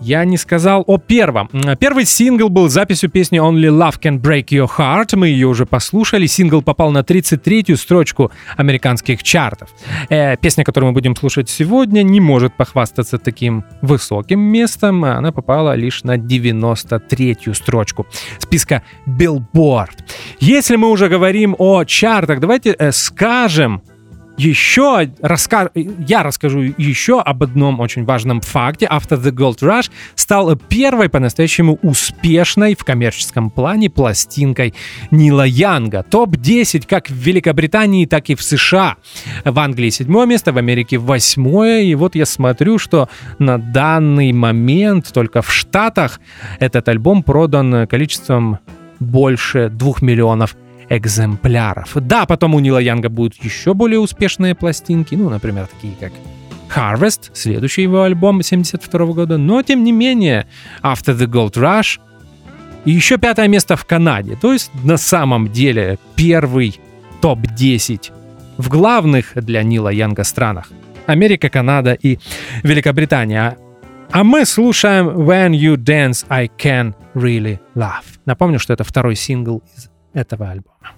Я 0.00 0.24
не 0.24 0.36
сказал 0.36 0.84
о 0.86 0.98
первом. 0.98 1.48
Первый 1.78 2.04
сингл 2.04 2.48
был 2.48 2.68
записью 2.68 3.10
песни 3.10 3.40
Only 3.40 3.70
Love 3.70 4.00
Can 4.00 4.20
Break 4.20 4.46
Your 4.46 4.68
Heart. 4.68 5.16
Мы 5.16 5.28
ее 5.28 5.46
уже 5.46 5.66
послушали. 5.66 6.26
Сингл 6.26 6.62
попал 6.62 6.90
на 6.90 6.98
33-ю 6.98 7.76
строчку 7.76 8.30
американских 8.56 9.22
чартов. 9.22 9.70
Э, 10.10 10.36
песня, 10.36 10.64
которую 10.64 10.90
мы 10.90 10.94
будем 10.94 11.16
слушать 11.16 11.48
сегодня, 11.48 12.02
не 12.02 12.20
может 12.20 12.54
похвастаться 12.54 13.18
таким 13.18 13.64
высоким 13.82 14.40
местом. 14.40 15.04
Она 15.04 15.32
попала 15.32 15.74
лишь 15.74 16.04
на 16.04 16.16
93-ю 16.16 17.54
строчку 17.54 18.06
списка 18.38 18.82
Billboard. 19.06 20.04
Если 20.40 20.76
мы 20.76 20.90
уже 20.90 21.08
говорим 21.08 21.54
о 21.58 21.84
чартах, 21.84 22.40
давайте 22.40 22.70
э, 22.70 22.92
скажем, 22.92 23.82
еще 24.36 25.10
раска... 25.20 25.70
я 25.74 26.22
расскажу 26.22 26.60
еще 26.76 27.20
об 27.20 27.42
одном 27.42 27.80
очень 27.80 28.04
важном 28.04 28.40
факте. 28.40 28.86
After 28.86 29.20
the 29.20 29.30
Gold 29.30 29.58
Rush 29.60 29.90
стал 30.14 30.56
первой 30.56 31.08
по-настоящему 31.08 31.78
успешной 31.82 32.74
в 32.74 32.84
коммерческом 32.84 33.50
плане 33.50 33.90
пластинкой 33.90 34.74
Нила 35.10 35.46
Янга. 35.46 36.02
Топ-10 36.02 36.86
как 36.88 37.08
в 37.08 37.14
Великобритании, 37.14 38.06
так 38.06 38.30
и 38.30 38.34
в 38.34 38.42
США. 38.42 38.96
В 39.44 39.58
Англии 39.58 39.90
седьмое 39.90 40.26
место, 40.26 40.52
в 40.52 40.58
Америке 40.58 40.98
восьмое. 40.98 41.82
И 41.82 41.94
вот 41.94 42.14
я 42.14 42.26
смотрю, 42.26 42.78
что 42.78 43.08
на 43.38 43.58
данный 43.58 44.32
момент 44.32 45.12
только 45.12 45.42
в 45.42 45.52
Штатах 45.52 46.20
этот 46.58 46.88
альбом 46.88 47.22
продан 47.22 47.86
количеством 47.86 48.58
больше 49.00 49.68
двух 49.68 50.02
миллионов 50.02 50.56
экземпляров. 50.88 51.92
Да, 51.96 52.26
потом 52.26 52.54
у 52.54 52.60
Нила 52.60 52.78
Янга 52.78 53.08
будут 53.08 53.42
еще 53.42 53.74
более 53.74 54.00
успешные 54.00 54.54
пластинки, 54.54 55.14
ну, 55.14 55.28
например, 55.28 55.66
такие 55.66 55.94
как 55.98 56.12
Harvest, 56.74 57.30
следующий 57.32 57.82
его 57.82 58.02
альбом 58.02 58.42
72 58.42 59.06
года, 59.12 59.38
но 59.38 59.62
тем 59.62 59.84
не 59.84 59.92
менее 59.92 60.46
After 60.82 61.16
the 61.16 61.26
Gold 61.26 61.54
Rush 61.54 62.00
и 62.84 62.90
еще 62.90 63.16
пятое 63.16 63.48
место 63.48 63.76
в 63.76 63.84
Канаде. 63.84 64.36
То 64.40 64.52
есть 64.52 64.70
на 64.82 64.96
самом 64.96 65.50
деле 65.50 65.98
первый 66.16 66.80
топ-10 67.20 68.12
в 68.58 68.68
главных 68.68 69.32
для 69.34 69.62
Нила 69.62 69.88
Янга 69.88 70.24
странах. 70.24 70.68
Америка, 71.06 71.48
Канада 71.48 71.92
и 71.92 72.18
Великобритания. 72.62 73.56
А 74.10 74.24
мы 74.24 74.44
слушаем 74.44 75.08
When 75.08 75.50
You 75.50 75.76
Dance 75.76 76.24
I 76.28 76.50
Can 76.58 76.94
Really 77.14 77.58
Love. 77.74 78.04
Напомню, 78.26 78.58
что 78.58 78.72
это 78.72 78.84
второй 78.84 79.16
сингл 79.16 79.62
из 79.76 79.90
Detta 80.14 80.36
var 80.36 80.46
Albaner. 80.46 80.93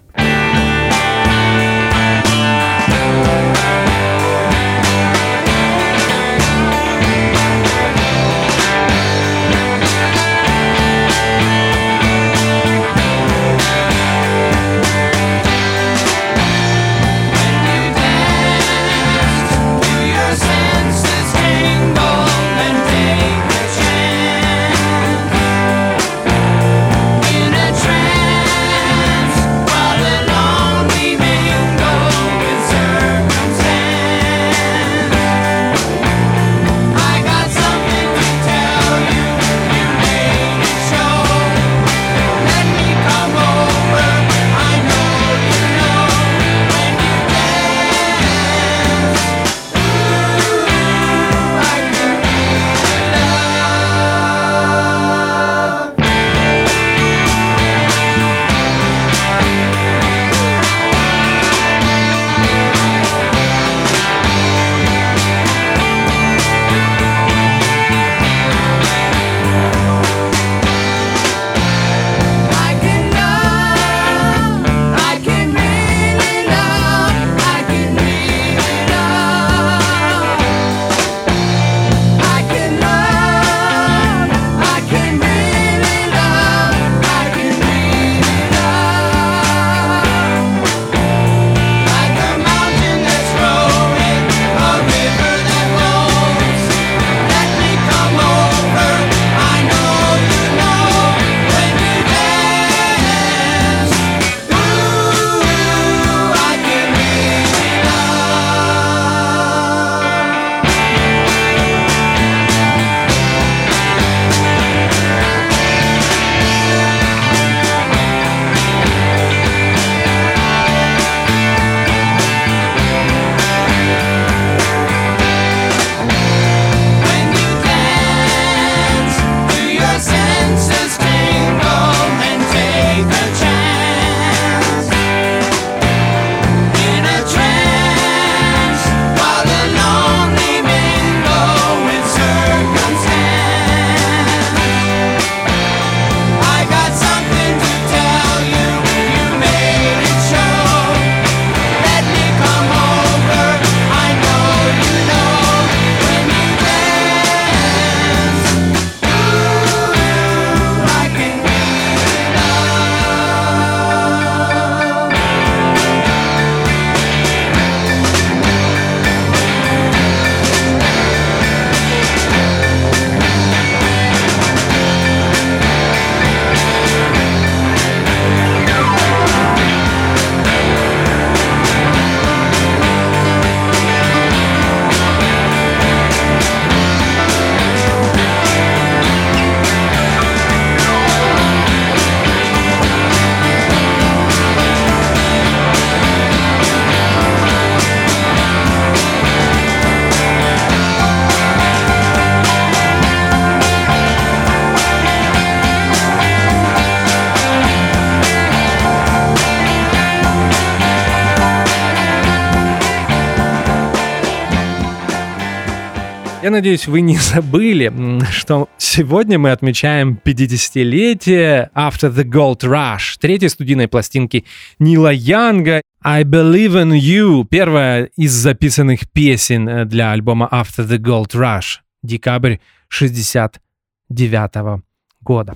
надеюсь, 216.57 216.87
вы 216.87 217.01
не 217.01 217.17
забыли, 217.17 217.93
что 218.31 218.67
сегодня 218.77 219.37
мы 219.37 219.51
отмечаем 219.51 220.19
50-летие 220.23 221.69
After 221.75 222.11
the 222.11 222.23
Gold 222.23 222.61
Rush, 222.61 223.17
третьей 223.19 223.49
студийной 223.49 223.87
пластинки 223.87 224.43
Нила 224.79 225.11
Янга. 225.11 225.81
I 226.03 226.23
Believe 226.23 226.73
in 226.73 226.97
You— 226.97 227.45
первая 227.49 228.05
из 228.15 228.31
записанных 228.31 229.07
песен 229.11 229.69
э, 229.69 229.85
для 229.85 230.11
альбома 230.11 230.49
After 230.51 230.87
the 230.87 230.97
Gold 230.97 231.35
Rush, 231.35 231.79
декабрь 232.01 232.57
69 232.87 234.81
года. 235.21 235.55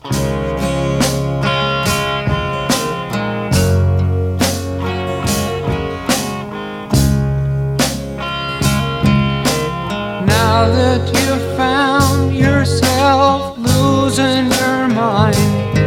now 10.52 10.68
that 10.68 11.02
you've 11.16 11.56
found 11.56 12.36
yourself 12.36 13.58
losing 13.58 14.52
your 14.60 14.90
mind, 14.90 15.80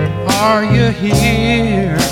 are 0.43 0.65
you 0.65 0.89
here? 0.89 2.04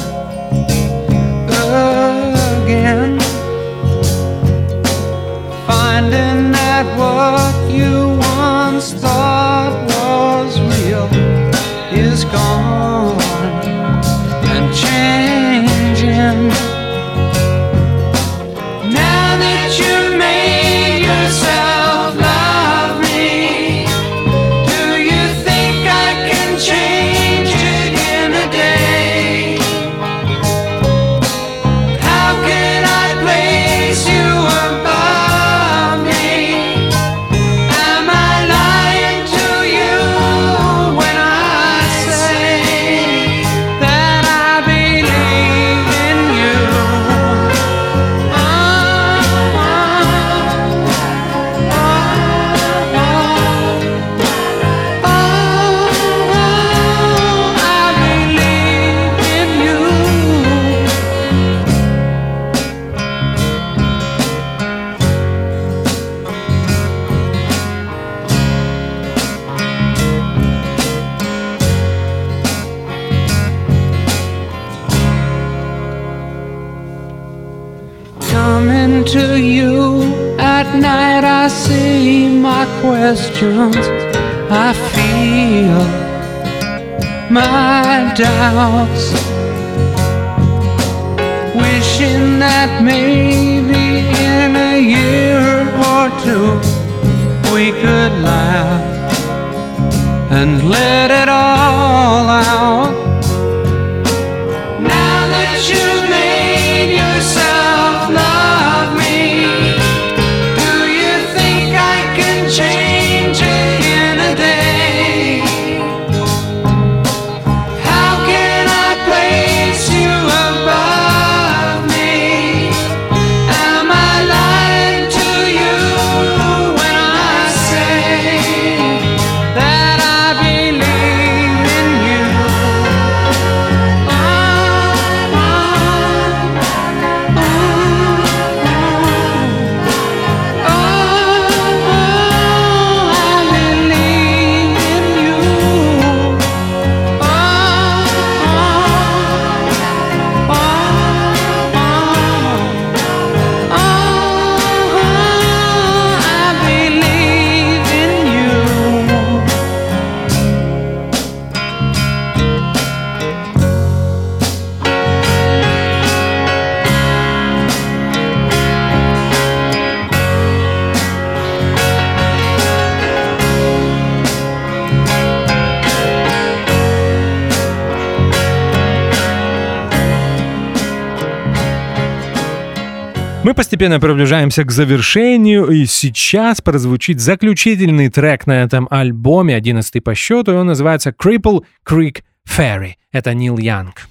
Постепенно 183.82 183.98
приближаемся 183.98 184.62
к 184.62 184.70
завершению, 184.70 185.66
и 185.66 185.86
сейчас 185.86 186.60
прозвучит 186.60 187.18
заключительный 187.18 188.10
трек 188.10 188.46
на 188.46 188.62
этом 188.62 188.86
альбоме, 188.88 189.56
одиннадцатый 189.56 190.00
по 190.00 190.14
счету, 190.14 190.52
и 190.52 190.54
он 190.54 190.68
называется 190.68 191.10
Cripple 191.10 191.64
Creek 191.84 192.22
Ferry. 192.48 192.92
Это 193.10 193.34
Нил 193.34 193.58
Янг. 193.58 194.06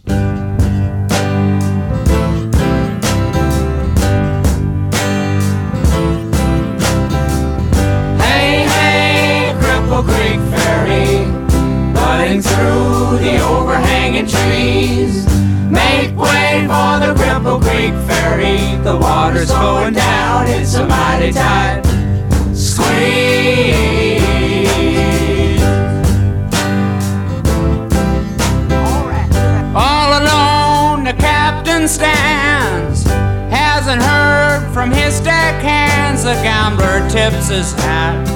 Through 12.32 13.20
the 13.20 13.40
overhanging 13.44 14.26
trees. 14.26 15.28
Make 16.02 16.18
way 16.18 16.62
for 16.62 16.98
the 16.98 17.14
Cripple 17.14 17.62
Creek 17.62 17.94
Ferry. 18.08 18.76
The 18.82 18.98
water's 18.98 19.52
going 19.52 19.94
down, 19.94 20.48
it's 20.48 20.74
a 20.74 20.88
mighty 20.88 21.32
tide. 21.32 21.86
squeeze. 22.56 24.24
All 29.76 30.20
alone, 30.22 31.04
the 31.04 31.14
captain 31.20 31.88
stands. 31.88 33.04
Hasn't 33.54 34.02
heard 34.02 34.74
from 34.74 34.90
his 34.90 35.20
deckhands. 35.20 36.24
The 36.24 36.34
gambler 36.42 37.08
tips 37.12 37.50
his 37.50 37.74
hat 37.74 38.28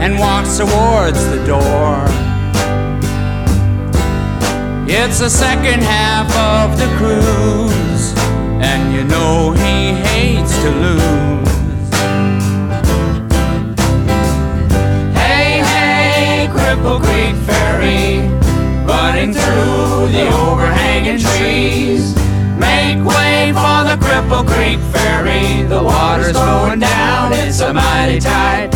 and 0.00 0.20
walks 0.20 0.56
towards 0.56 1.26
the 1.30 1.44
door. 1.46 2.31
It's 4.84 5.20
the 5.20 5.30
second 5.30 5.82
half 5.82 6.28
of 6.36 6.76
the 6.76 6.86
cruise, 6.96 8.12
and 8.60 8.92
you 8.92 9.04
know 9.04 9.52
he 9.52 9.92
hates 9.92 10.56
to 10.58 10.70
lose. 10.70 11.90
Hey, 15.14 15.62
hey, 15.62 16.48
Cripple 16.50 17.00
Creek 17.00 17.36
Ferry, 17.46 18.28
running 18.84 19.32
through 19.32 20.08
the 20.08 20.28
overhanging 20.32 21.18
trees. 21.18 22.14
Make 22.58 23.04
way 23.04 23.52
for 23.54 23.84
the 23.84 23.96
Cripple 24.00 24.46
Creek 24.46 24.80
Ferry. 24.92 25.62
The 25.62 25.82
water's 25.82 26.32
going 26.32 26.80
down, 26.80 27.32
it's 27.32 27.60
a 27.60 27.72
mighty 27.72 28.18
tight 28.18 28.70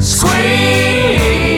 squeeze. 0.00 1.49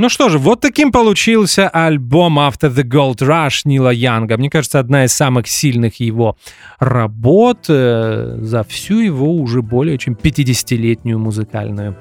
Ну 0.00 0.08
что 0.08 0.30
же, 0.30 0.38
вот 0.38 0.60
таким 0.62 0.92
получился 0.92 1.68
альбом 1.68 2.38
After 2.38 2.74
the 2.74 2.84
Gold 2.84 3.18
Rush 3.18 3.60
Нила 3.66 3.90
Янга. 3.90 4.38
Мне 4.38 4.48
кажется, 4.48 4.78
одна 4.78 5.04
из 5.04 5.12
самых 5.12 5.46
сильных 5.46 6.00
его 6.00 6.38
работ 6.78 7.66
э, 7.68 8.38
за 8.40 8.64
всю 8.64 9.00
его 9.00 9.30
уже 9.30 9.60
более 9.60 9.98
чем 9.98 10.14
50-летнюю 10.14 11.18
музыкальную 11.18 11.98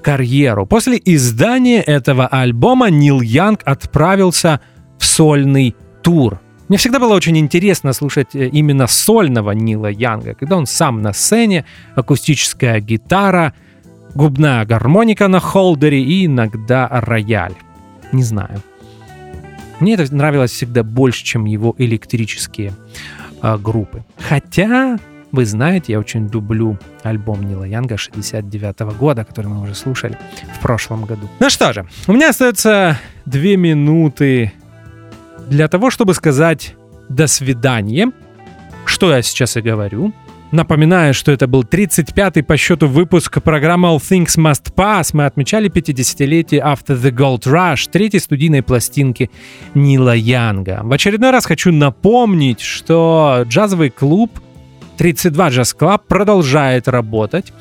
карьеру. 0.00 0.64
После 0.64 1.02
издания 1.04 1.82
этого 1.82 2.28
альбома 2.28 2.88
Нил 2.88 3.20
Янг 3.20 3.62
отправился 3.64 4.60
в 5.00 5.04
сольный 5.04 5.74
тур. 6.04 6.40
Мне 6.68 6.78
всегда 6.78 7.00
было 7.00 7.14
очень 7.16 7.36
интересно 7.36 7.92
слушать 7.94 8.28
э, 8.36 8.46
именно 8.46 8.86
сольного 8.86 9.50
Нила 9.50 9.88
Янга, 9.88 10.34
когда 10.34 10.56
он 10.56 10.66
сам 10.66 11.02
на 11.02 11.12
сцене, 11.12 11.64
акустическая 11.96 12.78
гитара, 12.78 13.54
губная 14.14 14.64
гармоника 14.64 15.28
на 15.28 15.40
холдере 15.40 16.02
и 16.02 16.26
иногда 16.26 16.88
рояль. 16.88 17.54
Не 18.12 18.22
знаю. 18.22 18.62
Мне 19.80 19.94
это 19.94 20.14
нравилось 20.14 20.50
всегда 20.50 20.82
больше, 20.82 21.24
чем 21.24 21.46
его 21.46 21.74
электрические 21.78 22.74
а, 23.40 23.56
группы. 23.56 24.04
Хотя, 24.18 24.98
вы 25.32 25.46
знаете, 25.46 25.92
я 25.92 25.98
очень 25.98 26.28
люблю 26.28 26.78
альбом 27.02 27.48
Нила 27.48 27.64
Янга 27.64 27.96
69 27.96 28.80
года, 28.98 29.24
который 29.24 29.46
мы 29.46 29.62
уже 29.62 29.74
слушали 29.74 30.18
в 30.54 30.60
прошлом 30.60 31.06
году. 31.06 31.28
Ну 31.38 31.48
что 31.48 31.72
же, 31.72 31.86
у 32.06 32.12
меня 32.12 32.30
остается 32.30 32.98
две 33.24 33.56
минуты 33.56 34.52
для 35.48 35.66
того, 35.68 35.90
чтобы 35.90 36.14
сказать 36.14 36.74
«до 37.08 37.26
свидания», 37.26 38.12
что 38.84 39.10
я 39.10 39.22
сейчас 39.22 39.56
и 39.56 39.62
говорю. 39.62 40.12
Напоминаю, 40.52 41.14
что 41.14 41.30
это 41.30 41.46
был 41.46 41.62
35-й 41.62 42.42
по 42.42 42.56
счету 42.56 42.88
выпуск 42.88 43.40
программы 43.40 43.88
All 43.88 43.98
Things 43.98 44.36
Must 44.36 44.74
Pass. 44.74 45.10
Мы 45.12 45.24
отмечали 45.24 45.70
50-летие 45.70 46.60
After 46.60 47.00
the 47.00 47.12
Gold 47.12 47.42
Rush, 47.42 47.88
третьей 47.88 48.18
студийной 48.18 48.62
пластинки 48.62 49.30
Нила 49.74 50.16
Янга. 50.16 50.80
В 50.82 50.92
очередной 50.92 51.30
раз 51.30 51.46
хочу 51.46 51.70
напомнить, 51.70 52.60
что 52.60 53.44
джазовый 53.46 53.90
клуб 53.90 54.40
32 54.98 55.48
Jazz 55.50 55.76
Club 55.78 56.00
продолжает 56.08 56.88
работать. 56.88 57.52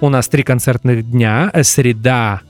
У 0.00 0.08
нас 0.08 0.26
три 0.28 0.42
концертных 0.42 1.10
дня. 1.10 1.52
Среда, 1.62 2.40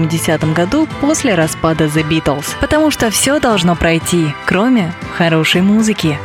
1970 0.05 0.53
году 0.53 0.87
после 0.99 1.35
распада 1.35 1.85
The 1.85 2.07
Beatles. 2.07 2.45
Потому 2.59 2.91
что 2.91 3.09
все 3.09 3.39
должно 3.39 3.75
пройти, 3.75 4.33
кроме 4.45 4.93
хорошей 5.17 5.61
музыки. 5.61 6.17